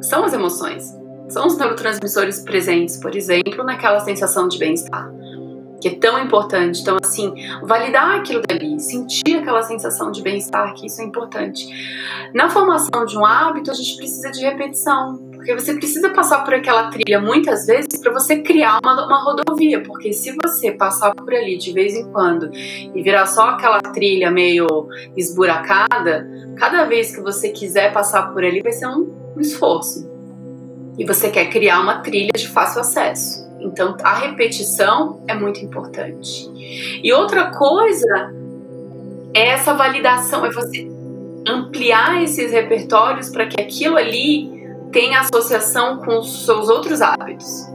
são 0.00 0.24
as 0.24 0.32
emoções, 0.32 0.99
são 1.30 1.46
os 1.46 1.56
neurotransmissores 1.56 2.40
presentes, 2.40 2.96
por 2.96 3.14
exemplo, 3.14 3.64
naquela 3.64 4.00
sensação 4.00 4.48
de 4.48 4.58
bem-estar 4.58 5.10
que 5.80 5.88
é 5.88 5.94
tão 5.94 6.18
importante. 6.22 6.82
Então, 6.82 6.98
assim, 7.02 7.32
validar 7.62 8.16
aquilo 8.16 8.42
dali, 8.42 8.78
sentir 8.78 9.36
aquela 9.36 9.62
sensação 9.62 10.12
de 10.12 10.22
bem-estar, 10.22 10.74
que 10.74 10.86
isso 10.86 11.00
é 11.00 11.04
importante. 11.04 11.66
Na 12.34 12.50
formação 12.50 13.04
de 13.06 13.16
um 13.16 13.24
hábito, 13.24 13.70
a 13.70 13.74
gente 13.74 13.96
precisa 13.96 14.30
de 14.30 14.42
repetição, 14.42 15.16
porque 15.32 15.54
você 15.54 15.74
precisa 15.74 16.10
passar 16.10 16.44
por 16.44 16.54
aquela 16.54 16.90
trilha 16.90 17.20
muitas 17.20 17.66
vezes 17.66 17.98
para 18.00 18.12
você 18.12 18.42
criar 18.42 18.78
uma, 18.84 19.06
uma 19.06 19.24
rodovia, 19.24 19.82
porque 19.82 20.12
se 20.12 20.36
você 20.44 20.72
passar 20.72 21.14
por 21.14 21.32
ali 21.32 21.56
de 21.56 21.72
vez 21.72 21.94
em 21.94 22.10
quando 22.12 22.50
e 22.54 23.02
virar 23.02 23.26
só 23.26 23.50
aquela 23.50 23.80
trilha 23.80 24.30
meio 24.30 24.66
esburacada, 25.16 26.28
cada 26.56 26.84
vez 26.84 27.14
que 27.14 27.22
você 27.22 27.48
quiser 27.48 27.92
passar 27.92 28.32
por 28.32 28.44
ali 28.44 28.60
vai 28.60 28.72
ser 28.72 28.86
um, 28.86 29.34
um 29.36 29.40
esforço. 29.40 30.09
E 30.98 31.04
você 31.04 31.30
quer 31.30 31.46
criar 31.46 31.80
uma 31.80 31.98
trilha 32.00 32.32
de 32.34 32.48
fácil 32.48 32.80
acesso. 32.80 33.48
Então, 33.60 33.96
a 34.02 34.14
repetição 34.14 35.22
é 35.28 35.34
muito 35.34 35.60
importante. 35.60 36.48
E 37.02 37.12
outra 37.12 37.50
coisa 37.50 38.32
é 39.34 39.48
essa 39.48 39.74
validação, 39.74 40.44
é 40.44 40.50
você 40.50 40.88
ampliar 41.46 42.22
esses 42.22 42.52
repertórios 42.52 43.28
para 43.30 43.46
que 43.46 43.60
aquilo 43.60 43.96
ali 43.96 44.50
tenha 44.92 45.20
associação 45.20 45.98
com 45.98 46.18
os 46.18 46.44
seus 46.44 46.68
outros 46.68 47.00
hábitos. 47.00 47.66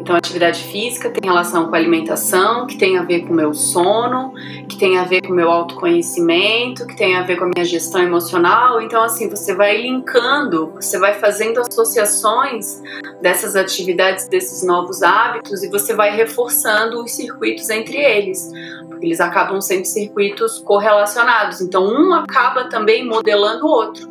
Então, 0.00 0.16
atividade 0.16 0.64
física 0.64 1.10
tem 1.10 1.28
relação 1.28 1.68
com 1.68 1.74
a 1.74 1.78
alimentação, 1.78 2.66
que 2.66 2.78
tem 2.78 2.96
a 2.96 3.02
ver 3.02 3.20
com 3.20 3.34
o 3.34 3.36
meu 3.36 3.52
sono, 3.52 4.32
que 4.66 4.78
tem 4.78 4.96
a 4.96 5.04
ver 5.04 5.20
com 5.20 5.32
o 5.32 5.36
meu 5.36 5.50
autoconhecimento, 5.50 6.86
que 6.86 6.96
tem 6.96 7.16
a 7.16 7.22
ver 7.22 7.36
com 7.36 7.44
a 7.44 7.50
minha 7.54 7.64
gestão 7.66 8.02
emocional. 8.02 8.80
Então, 8.80 9.02
assim, 9.02 9.28
você 9.28 9.54
vai 9.54 9.76
linkando, 9.76 10.72
você 10.74 10.98
vai 10.98 11.12
fazendo 11.14 11.60
associações 11.60 12.80
dessas 13.20 13.54
atividades, 13.54 14.26
desses 14.26 14.64
novos 14.64 15.02
hábitos, 15.02 15.62
e 15.62 15.68
você 15.68 15.94
vai 15.94 16.16
reforçando 16.16 17.04
os 17.04 17.12
circuitos 17.12 17.68
entre 17.68 17.98
eles, 17.98 18.50
porque 18.88 19.04
eles 19.04 19.20
acabam 19.20 19.60
sendo 19.60 19.84
circuitos 19.84 20.60
correlacionados. 20.60 21.60
Então, 21.60 21.84
um 21.84 22.14
acaba 22.14 22.64
também 22.70 23.06
modelando 23.06 23.66
o 23.66 23.68
outro. 23.68 24.08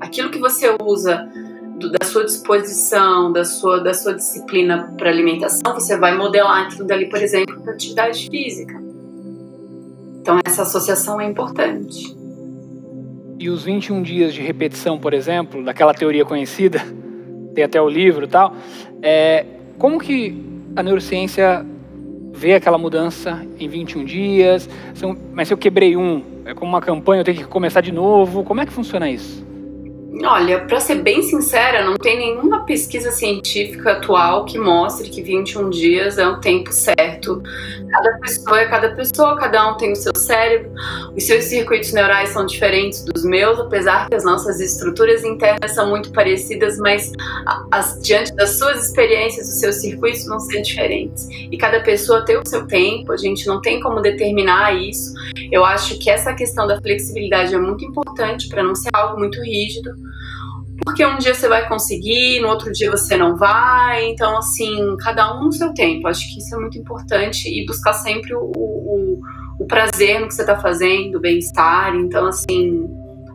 Aquilo 0.00 0.30
que 0.30 0.38
você 0.38 0.74
usa 0.80 1.28
da 1.90 2.04
sua 2.04 2.24
disposição, 2.24 3.32
da 3.32 3.44
sua, 3.44 3.80
da 3.80 3.94
sua 3.94 4.14
disciplina 4.14 4.92
para 4.96 5.10
alimentação, 5.10 5.74
você 5.74 5.96
vai 5.96 6.16
modelar 6.16 6.66
aquilo 6.66 6.86
dali, 6.86 7.08
por 7.08 7.20
exemplo, 7.20 7.60
para 7.62 7.72
atividade 7.72 8.28
física. 8.28 8.80
Então, 10.20 10.38
essa 10.44 10.62
associação 10.62 11.20
é 11.20 11.26
importante. 11.26 12.16
E 13.38 13.48
os 13.48 13.64
21 13.64 14.02
dias 14.02 14.32
de 14.32 14.40
repetição, 14.40 14.98
por 14.98 15.12
exemplo, 15.12 15.64
daquela 15.64 15.92
teoria 15.92 16.24
conhecida, 16.24 16.80
tem 17.54 17.64
até 17.64 17.80
o 17.80 17.88
livro 17.88 18.26
e 18.26 18.28
tal, 18.28 18.54
é, 19.02 19.44
como 19.78 19.98
que 19.98 20.40
a 20.76 20.82
neurociência 20.82 21.66
vê 22.32 22.54
aquela 22.54 22.78
mudança 22.78 23.44
em 23.58 23.68
21 23.68 24.04
dias? 24.04 24.68
Mas 25.32 25.48
se 25.48 25.54
eu 25.54 25.58
quebrei 25.58 25.96
um, 25.96 26.22
é 26.44 26.54
como 26.54 26.70
uma 26.70 26.80
campanha, 26.80 27.20
eu 27.20 27.24
tenho 27.24 27.38
que 27.38 27.44
começar 27.44 27.80
de 27.80 27.92
novo, 27.92 28.44
como 28.44 28.60
é 28.60 28.66
que 28.66 28.72
funciona 28.72 29.10
isso? 29.10 29.51
Olha, 30.20 30.60
para 30.66 30.78
ser 30.78 30.96
bem 30.96 31.22
sincera, 31.22 31.82
não 31.84 31.96
tem 31.96 32.18
nenhuma 32.18 32.66
pesquisa 32.66 33.10
científica 33.10 33.92
atual 33.92 34.44
que 34.44 34.58
mostre 34.58 35.08
que 35.08 35.22
21 35.22 35.70
dias 35.70 36.18
é 36.18 36.26
o 36.28 36.38
tempo 36.38 36.70
certo. 36.70 37.42
Cada 37.90 38.18
pessoa 38.18 38.60
é 38.60 38.68
cada 38.68 38.94
pessoa, 38.94 39.36
cada 39.36 39.70
um 39.70 39.76
tem 39.78 39.92
o 39.92 39.96
seu 39.96 40.14
cérebro, 40.14 40.70
os 41.16 41.24
seus 41.24 41.44
circuitos 41.44 41.92
neurais 41.92 42.28
são 42.28 42.44
diferentes 42.44 43.02
dos 43.04 43.24
meus, 43.24 43.58
apesar 43.58 44.08
que 44.08 44.14
as 44.14 44.24
nossas 44.24 44.60
estruturas 44.60 45.24
internas 45.24 45.74
são 45.74 45.88
muito 45.88 46.12
parecidas, 46.12 46.78
mas 46.78 47.10
as, 47.70 47.98
diante 48.02 48.34
das 48.34 48.58
suas 48.58 48.86
experiências, 48.86 49.48
os 49.48 49.60
seus 49.60 49.76
circuitos 49.76 50.26
vão 50.26 50.38
ser 50.40 50.60
diferentes. 50.60 51.26
E 51.50 51.56
cada 51.56 51.80
pessoa 51.80 52.24
tem 52.24 52.36
o 52.36 52.46
seu 52.46 52.66
tempo, 52.66 53.12
a 53.12 53.16
gente 53.16 53.46
não 53.46 53.62
tem 53.62 53.80
como 53.80 54.00
determinar 54.00 54.72
isso. 54.72 55.14
Eu 55.50 55.64
acho 55.64 55.98
que 55.98 56.10
essa 56.10 56.34
questão 56.34 56.66
da 56.66 56.80
flexibilidade 56.80 57.54
é 57.54 57.58
muito 57.58 57.84
importante 57.84 58.48
para 58.48 58.62
não 58.62 58.74
ser 58.74 58.90
algo 58.92 59.18
muito 59.18 59.40
rígido 59.42 60.01
porque 60.84 61.04
um 61.06 61.18
dia 61.18 61.34
você 61.34 61.48
vai 61.48 61.68
conseguir, 61.68 62.40
no 62.40 62.48
outro 62.48 62.72
dia 62.72 62.90
você 62.90 63.16
não 63.16 63.36
vai. 63.36 64.08
Então, 64.10 64.36
assim, 64.38 64.96
cada 64.98 65.38
um 65.38 65.44
no 65.44 65.52
seu 65.52 65.72
tempo. 65.74 66.08
Acho 66.08 66.26
que 66.32 66.38
isso 66.38 66.54
é 66.54 66.58
muito 66.58 66.78
importante 66.78 67.48
e 67.48 67.64
buscar 67.66 67.92
sempre 67.92 68.34
o, 68.34 68.40
o, 68.40 69.20
o 69.60 69.66
prazer 69.66 70.20
no 70.20 70.28
que 70.28 70.34
você 70.34 70.42
está 70.42 70.58
fazendo, 70.58 71.16
o 71.16 71.20
bem-estar. 71.20 71.94
Então, 71.94 72.26
assim, 72.26 72.88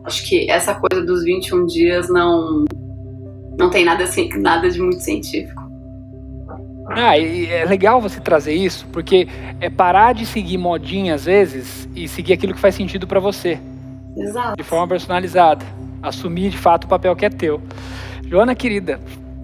acho 0.04 0.28
que 0.28 0.50
essa 0.50 0.74
coisa 0.74 1.04
dos 1.04 1.24
21 1.24 1.66
dias 1.66 2.08
não, 2.08 2.64
não 3.58 3.70
tem 3.70 3.84
nada, 3.84 4.04
assim, 4.04 4.28
nada 4.38 4.68
de 4.68 4.80
muito 4.80 5.00
científico. 5.00 5.66
Ah, 6.90 7.18
e 7.18 7.46
é 7.46 7.64
legal 7.66 8.00
você 8.00 8.18
trazer 8.18 8.54
isso, 8.54 8.86
porque 8.92 9.28
é 9.60 9.68
parar 9.68 10.14
de 10.14 10.24
seguir 10.24 10.56
modinha 10.56 11.14
às 11.14 11.26
vezes 11.26 11.88
e 11.94 12.08
seguir 12.08 12.32
aquilo 12.32 12.54
que 12.54 12.60
faz 12.60 12.74
sentido 12.74 13.06
para 13.06 13.20
você. 13.20 13.58
Exato. 14.16 14.56
De 14.56 14.62
forma 14.62 14.88
personalizada 14.88 15.77
assumir 16.02 16.50
de 16.50 16.58
fato 16.58 16.84
o 16.84 16.88
papel 16.88 17.14
que 17.16 17.24
é 17.24 17.30
teu. 17.30 17.60
Joana, 18.26 18.54
querida, 18.54 19.00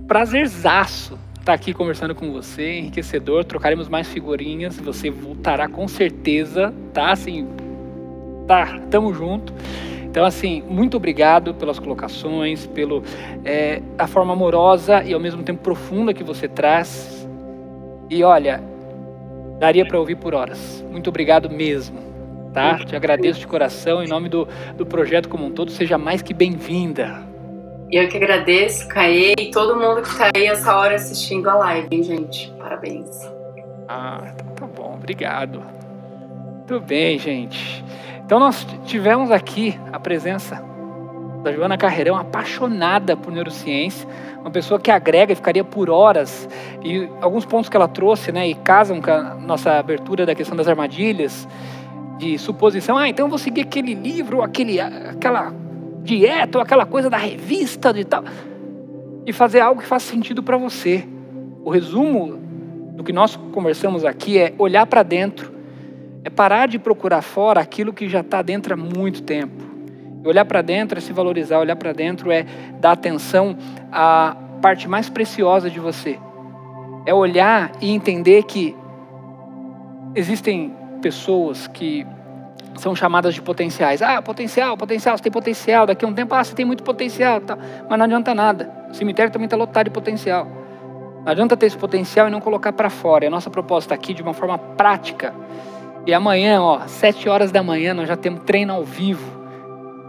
prazerzaço 0.06 1.18
estar 1.44 1.52
aqui 1.52 1.74
conversando 1.74 2.14
com 2.14 2.32
você, 2.32 2.78
enriquecedor. 2.78 3.44
Trocaremos 3.44 3.86
mais 3.86 4.08
figurinhas, 4.08 4.78
você 4.78 5.10
voltará 5.10 5.68
com 5.68 5.86
certeza, 5.86 6.72
tá? 6.92 7.12
Assim, 7.12 7.46
tá, 8.46 8.80
tamo 8.90 9.12
junto. 9.12 9.52
Então, 10.04 10.24
assim, 10.24 10.62
muito 10.62 10.96
obrigado 10.96 11.52
pelas 11.52 11.78
colocações, 11.78 12.66
pelo 12.66 13.02
é, 13.44 13.82
a 13.98 14.06
forma 14.06 14.32
amorosa 14.32 15.02
e 15.04 15.12
ao 15.12 15.20
mesmo 15.20 15.42
tempo 15.42 15.62
profunda 15.62 16.14
que 16.14 16.24
você 16.24 16.48
traz. 16.48 17.28
E 18.08 18.22
olha, 18.22 18.62
daria 19.58 19.84
para 19.84 19.98
ouvir 19.98 20.16
por 20.16 20.34
horas. 20.34 20.82
Muito 20.90 21.10
obrigado 21.10 21.50
mesmo, 21.50 21.98
tá? 22.54 22.78
Te 22.78 22.94
agradeço 22.94 23.40
de 23.40 23.46
coração 23.46 24.02
em 24.02 24.06
nome 24.06 24.28
do, 24.28 24.48
do 24.76 24.86
projeto 24.86 25.28
como 25.28 25.44
um 25.44 25.50
todo. 25.50 25.70
Seja 25.72 25.98
mais 25.98 26.22
que 26.22 26.32
bem-vinda. 26.32 27.20
Eu 27.90 28.08
que 28.08 28.16
agradeço, 28.16 28.88
Caê, 28.88 29.34
e 29.38 29.50
todo 29.50 29.76
mundo 29.76 30.00
que 30.00 30.08
está 30.08 30.30
aí 30.34 30.46
essa 30.46 30.74
hora 30.76 30.94
assistindo 30.94 31.48
a 31.50 31.54
live, 31.54 31.88
hein, 31.90 32.02
gente? 32.02 32.50
Parabéns. 32.58 33.10
Ah, 33.88 34.32
tá, 34.36 34.44
tá 34.54 34.66
bom, 34.66 34.94
obrigado. 34.94 35.62
Tudo 36.66 36.80
bem, 36.80 37.18
gente. 37.18 37.84
Então 38.24 38.38
nós 38.40 38.66
tivemos 38.86 39.30
aqui 39.30 39.78
a 39.92 40.00
presença 40.00 40.64
da 41.42 41.52
Joana 41.52 41.76
Carreirão, 41.76 42.16
apaixonada 42.16 43.16
por 43.16 43.30
neurociência, 43.30 44.08
uma 44.40 44.50
pessoa 44.50 44.80
que 44.80 44.90
agrega 44.90 45.32
e 45.32 45.36
ficaria 45.36 45.62
por 45.62 45.90
horas. 45.90 46.48
E 46.82 47.06
alguns 47.20 47.44
pontos 47.44 47.68
que 47.68 47.76
ela 47.76 47.86
trouxe, 47.86 48.32
né, 48.32 48.48
e 48.48 48.54
casam 48.54 49.02
com 49.02 49.10
a 49.10 49.34
nossa 49.34 49.72
abertura 49.72 50.24
da 50.24 50.34
questão 50.34 50.56
das 50.56 50.66
armadilhas, 50.66 51.46
de 52.18 52.38
suposição, 52.38 52.96
ah, 52.96 53.08
então 53.08 53.26
eu 53.26 53.30
vou 53.30 53.38
seguir 53.38 53.62
aquele 53.62 53.94
livro, 53.94 54.42
aquele, 54.42 54.80
aquela 54.80 55.52
dieta, 56.02 56.58
ou 56.58 56.62
aquela 56.62 56.86
coisa 56.86 57.10
da 57.10 57.16
revista 57.16 57.92
de 57.92 58.04
tal, 58.04 58.24
e 59.26 59.32
fazer 59.32 59.60
algo 59.60 59.80
que 59.80 59.86
faça 59.86 60.10
sentido 60.10 60.42
para 60.42 60.56
você. 60.56 61.06
O 61.64 61.70
resumo 61.70 62.38
do 62.94 63.02
que 63.02 63.12
nós 63.12 63.36
conversamos 63.36 64.04
aqui 64.04 64.38
é 64.38 64.54
olhar 64.58 64.86
para 64.86 65.02
dentro 65.02 65.54
é 66.24 66.30
parar 66.30 66.66
de 66.66 66.78
procurar 66.78 67.20
fora 67.20 67.60
aquilo 67.60 67.92
que 67.92 68.08
já 68.08 68.20
está 68.20 68.40
dentro 68.40 68.72
há 68.72 68.76
muito 68.76 69.22
tempo. 69.22 69.62
E 70.24 70.26
olhar 70.26 70.46
para 70.46 70.62
dentro 70.62 70.96
é 70.96 71.00
se 71.00 71.12
valorizar, 71.12 71.58
olhar 71.58 71.76
para 71.76 71.92
dentro 71.92 72.32
é 72.32 72.46
dar 72.80 72.92
atenção 72.92 73.54
à 73.92 74.34
parte 74.62 74.88
mais 74.88 75.10
preciosa 75.10 75.68
de 75.68 75.78
você. 75.78 76.18
É 77.04 77.12
olhar 77.12 77.72
e 77.78 77.90
entender 77.90 78.44
que 78.44 78.74
existem 80.14 80.72
pessoas 81.04 81.66
que 81.66 82.06
são 82.76 82.96
chamadas 82.96 83.34
de 83.34 83.42
potenciais. 83.42 84.00
Ah, 84.00 84.22
potencial, 84.22 84.74
potencial, 84.74 85.18
você 85.18 85.22
tem 85.22 85.30
potencial. 85.30 85.86
Daqui 85.86 86.02
a 86.02 86.08
um 86.08 86.14
tempo, 86.14 86.34
ah, 86.34 86.42
você 86.42 86.54
tem 86.54 86.64
muito 86.64 86.82
potencial. 86.82 87.42
Tá. 87.42 87.58
Mas 87.86 87.98
não 87.98 88.06
adianta 88.06 88.34
nada. 88.34 88.72
O 88.90 88.94
cemitério 88.94 89.30
também 89.30 89.44
está 89.44 89.54
lotado 89.54 89.84
de 89.84 89.90
potencial. 89.90 90.46
Não 91.22 91.30
adianta 91.30 91.58
ter 91.58 91.66
esse 91.66 91.76
potencial 91.76 92.28
e 92.28 92.30
não 92.30 92.40
colocar 92.40 92.72
para 92.72 92.88
fora. 92.88 93.26
E 93.26 93.28
a 93.28 93.30
nossa 93.30 93.50
proposta 93.50 93.92
aqui, 93.92 94.14
de 94.14 94.22
uma 94.22 94.32
forma 94.32 94.56
prática, 94.56 95.34
e 96.06 96.14
amanhã, 96.14 96.62
ó, 96.62 96.80
sete 96.86 97.28
horas 97.28 97.52
da 97.52 97.62
manhã, 97.62 97.92
nós 97.92 98.08
já 98.08 98.16
temos 98.16 98.42
treino 98.44 98.72
ao 98.72 98.82
vivo. 98.82 99.42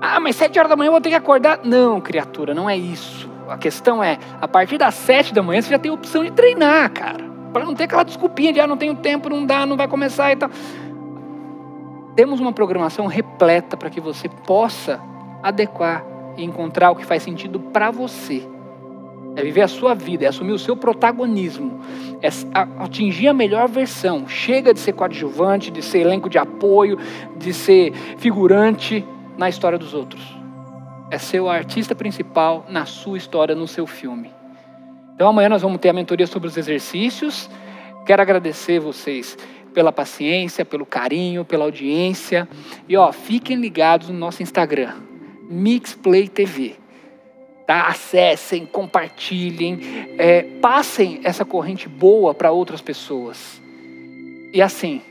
Ah, 0.02 0.22
mas 0.22 0.38
sete 0.38 0.58
horas 0.58 0.70
da 0.70 0.78
manhã 0.78 0.88
eu 0.88 0.94
vou 0.94 1.02
ter 1.02 1.10
que 1.10 1.16
acordar? 1.16 1.60
Não, 1.62 2.00
criatura, 2.00 2.54
não 2.54 2.70
é 2.70 2.78
isso. 2.78 3.30
A 3.50 3.58
questão 3.58 4.02
é, 4.02 4.18
a 4.40 4.48
partir 4.48 4.78
das 4.78 4.96
sete 4.96 5.34
da 5.34 5.44
manhã 5.44 5.62
você 5.62 5.72
já 5.72 5.80
tem 5.80 5.92
a 5.92 5.94
opção 5.94 6.24
de 6.24 6.32
treinar, 6.32 6.90
cara. 6.92 7.36
Para 7.52 7.66
não 7.66 7.76
ter 7.76 7.84
aquela 7.84 8.04
desculpinha 8.04 8.52
de, 8.52 8.60
ah, 8.62 8.68
não 8.68 8.76
tenho 8.76 8.96
tempo, 8.96 9.30
não 9.30 9.46
dá, 9.46 9.66
não 9.66 9.78
vai 9.78 9.88
começar 9.88 10.32
e 10.32 10.36
tal. 10.36 10.50
Temos 12.16 12.40
uma 12.40 12.54
programação 12.54 13.08
repleta 13.08 13.76
para 13.76 13.90
que 13.90 14.00
você 14.00 14.30
possa 14.30 15.02
adequar 15.44 16.06
e 16.38 16.44
encontrar 16.44 16.92
o 16.92 16.96
que 16.96 17.06
faz 17.06 17.22
sentido 17.22 17.60
para 17.60 17.92
você. 17.92 18.48
É 19.36 19.44
viver 19.44 19.62
a 19.62 19.68
sua 19.68 19.94
vida, 19.94 20.24
é 20.24 20.30
assumir 20.30 20.54
o 20.54 20.60
seu 20.60 20.78
protagonismo, 20.78 21.82
é 22.22 22.30
atingir 22.82 23.28
a 23.28 23.34
melhor 23.34 23.68
versão. 23.68 24.26
Chega 24.30 24.74
de 24.74 24.80
ser 24.80 24.94
coadjuvante, 24.94 25.70
de 25.70 25.82
ser 25.82 26.00
elenco 26.00 26.30
de 26.30 26.38
apoio, 26.38 26.98
de 27.36 27.54
ser 27.54 27.92
figurante 28.18 29.06
na 29.38 29.50
história 29.50 29.78
dos 29.78 29.94
outros. 29.94 30.24
É 31.12 31.18
ser 31.18 31.42
o 31.42 31.50
artista 31.50 31.94
principal 31.94 32.66
na 32.70 32.86
sua 32.86 33.18
história, 33.18 33.54
no 33.54 33.68
seu 33.68 33.86
filme. 33.86 34.32
Então 35.14 35.28
amanhã 35.28 35.50
nós 35.50 35.62
vamos 35.62 35.80
ter 35.80 35.90
a 35.90 35.94
mentoria 35.94 36.28
sobre 36.28 36.48
os 36.48 36.56
exercícios. 36.56 37.50
Quero 38.06 38.22
agradecer 38.22 38.80
vocês 38.80 39.38
pela 39.76 39.92
paciência, 39.92 40.64
pelo 40.64 40.86
carinho, 40.86 41.44
pela 41.44 41.66
audiência. 41.66 42.48
E 42.88 42.96
ó, 42.96 43.12
fiquem 43.12 43.58
ligados 43.58 44.08
no 44.08 44.18
nosso 44.18 44.42
Instagram, 44.42 44.94
Mixplay 45.50 46.30
TV. 46.30 46.78
Tá? 47.68 47.88
Acessem, 47.88 48.66
compartilhem, 48.66 49.80
é, 50.18 50.44
passem 50.62 51.20
essa 51.24 51.44
corrente 51.44 51.90
boa 51.90 52.34
para 52.34 52.52
outras 52.52 52.80
pessoas. 52.80 53.62
E 54.54 54.62
assim, 54.62 55.02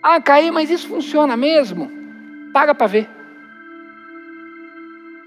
ah, 0.00 0.20
Caí, 0.20 0.50
mas 0.50 0.70
isso 0.70 0.86
funciona 0.86 1.36
mesmo? 1.36 1.90
Paga 2.52 2.74
para 2.74 2.86
ver. 2.86 3.10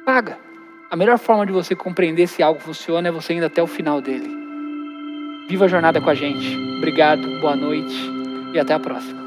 Paga. 0.05 0.39
A 0.89 0.95
melhor 0.95 1.17
forma 1.17 1.45
de 1.45 1.51
você 1.51 1.75
compreender 1.75 2.27
se 2.27 2.41
algo 2.41 2.61
funciona 2.61 3.09
é 3.09 3.11
você 3.11 3.33
indo 3.33 3.45
até 3.45 3.61
o 3.61 3.67
final 3.67 3.99
dele. 3.99 4.29
Viva 5.49 5.65
a 5.65 5.67
jornada 5.67 5.99
com 5.99 6.09
a 6.09 6.15
gente. 6.15 6.55
Obrigado, 6.77 7.41
boa 7.41 7.55
noite 7.55 8.16
e 8.53 8.59
até 8.59 8.73
a 8.73 8.79
próxima. 8.79 9.26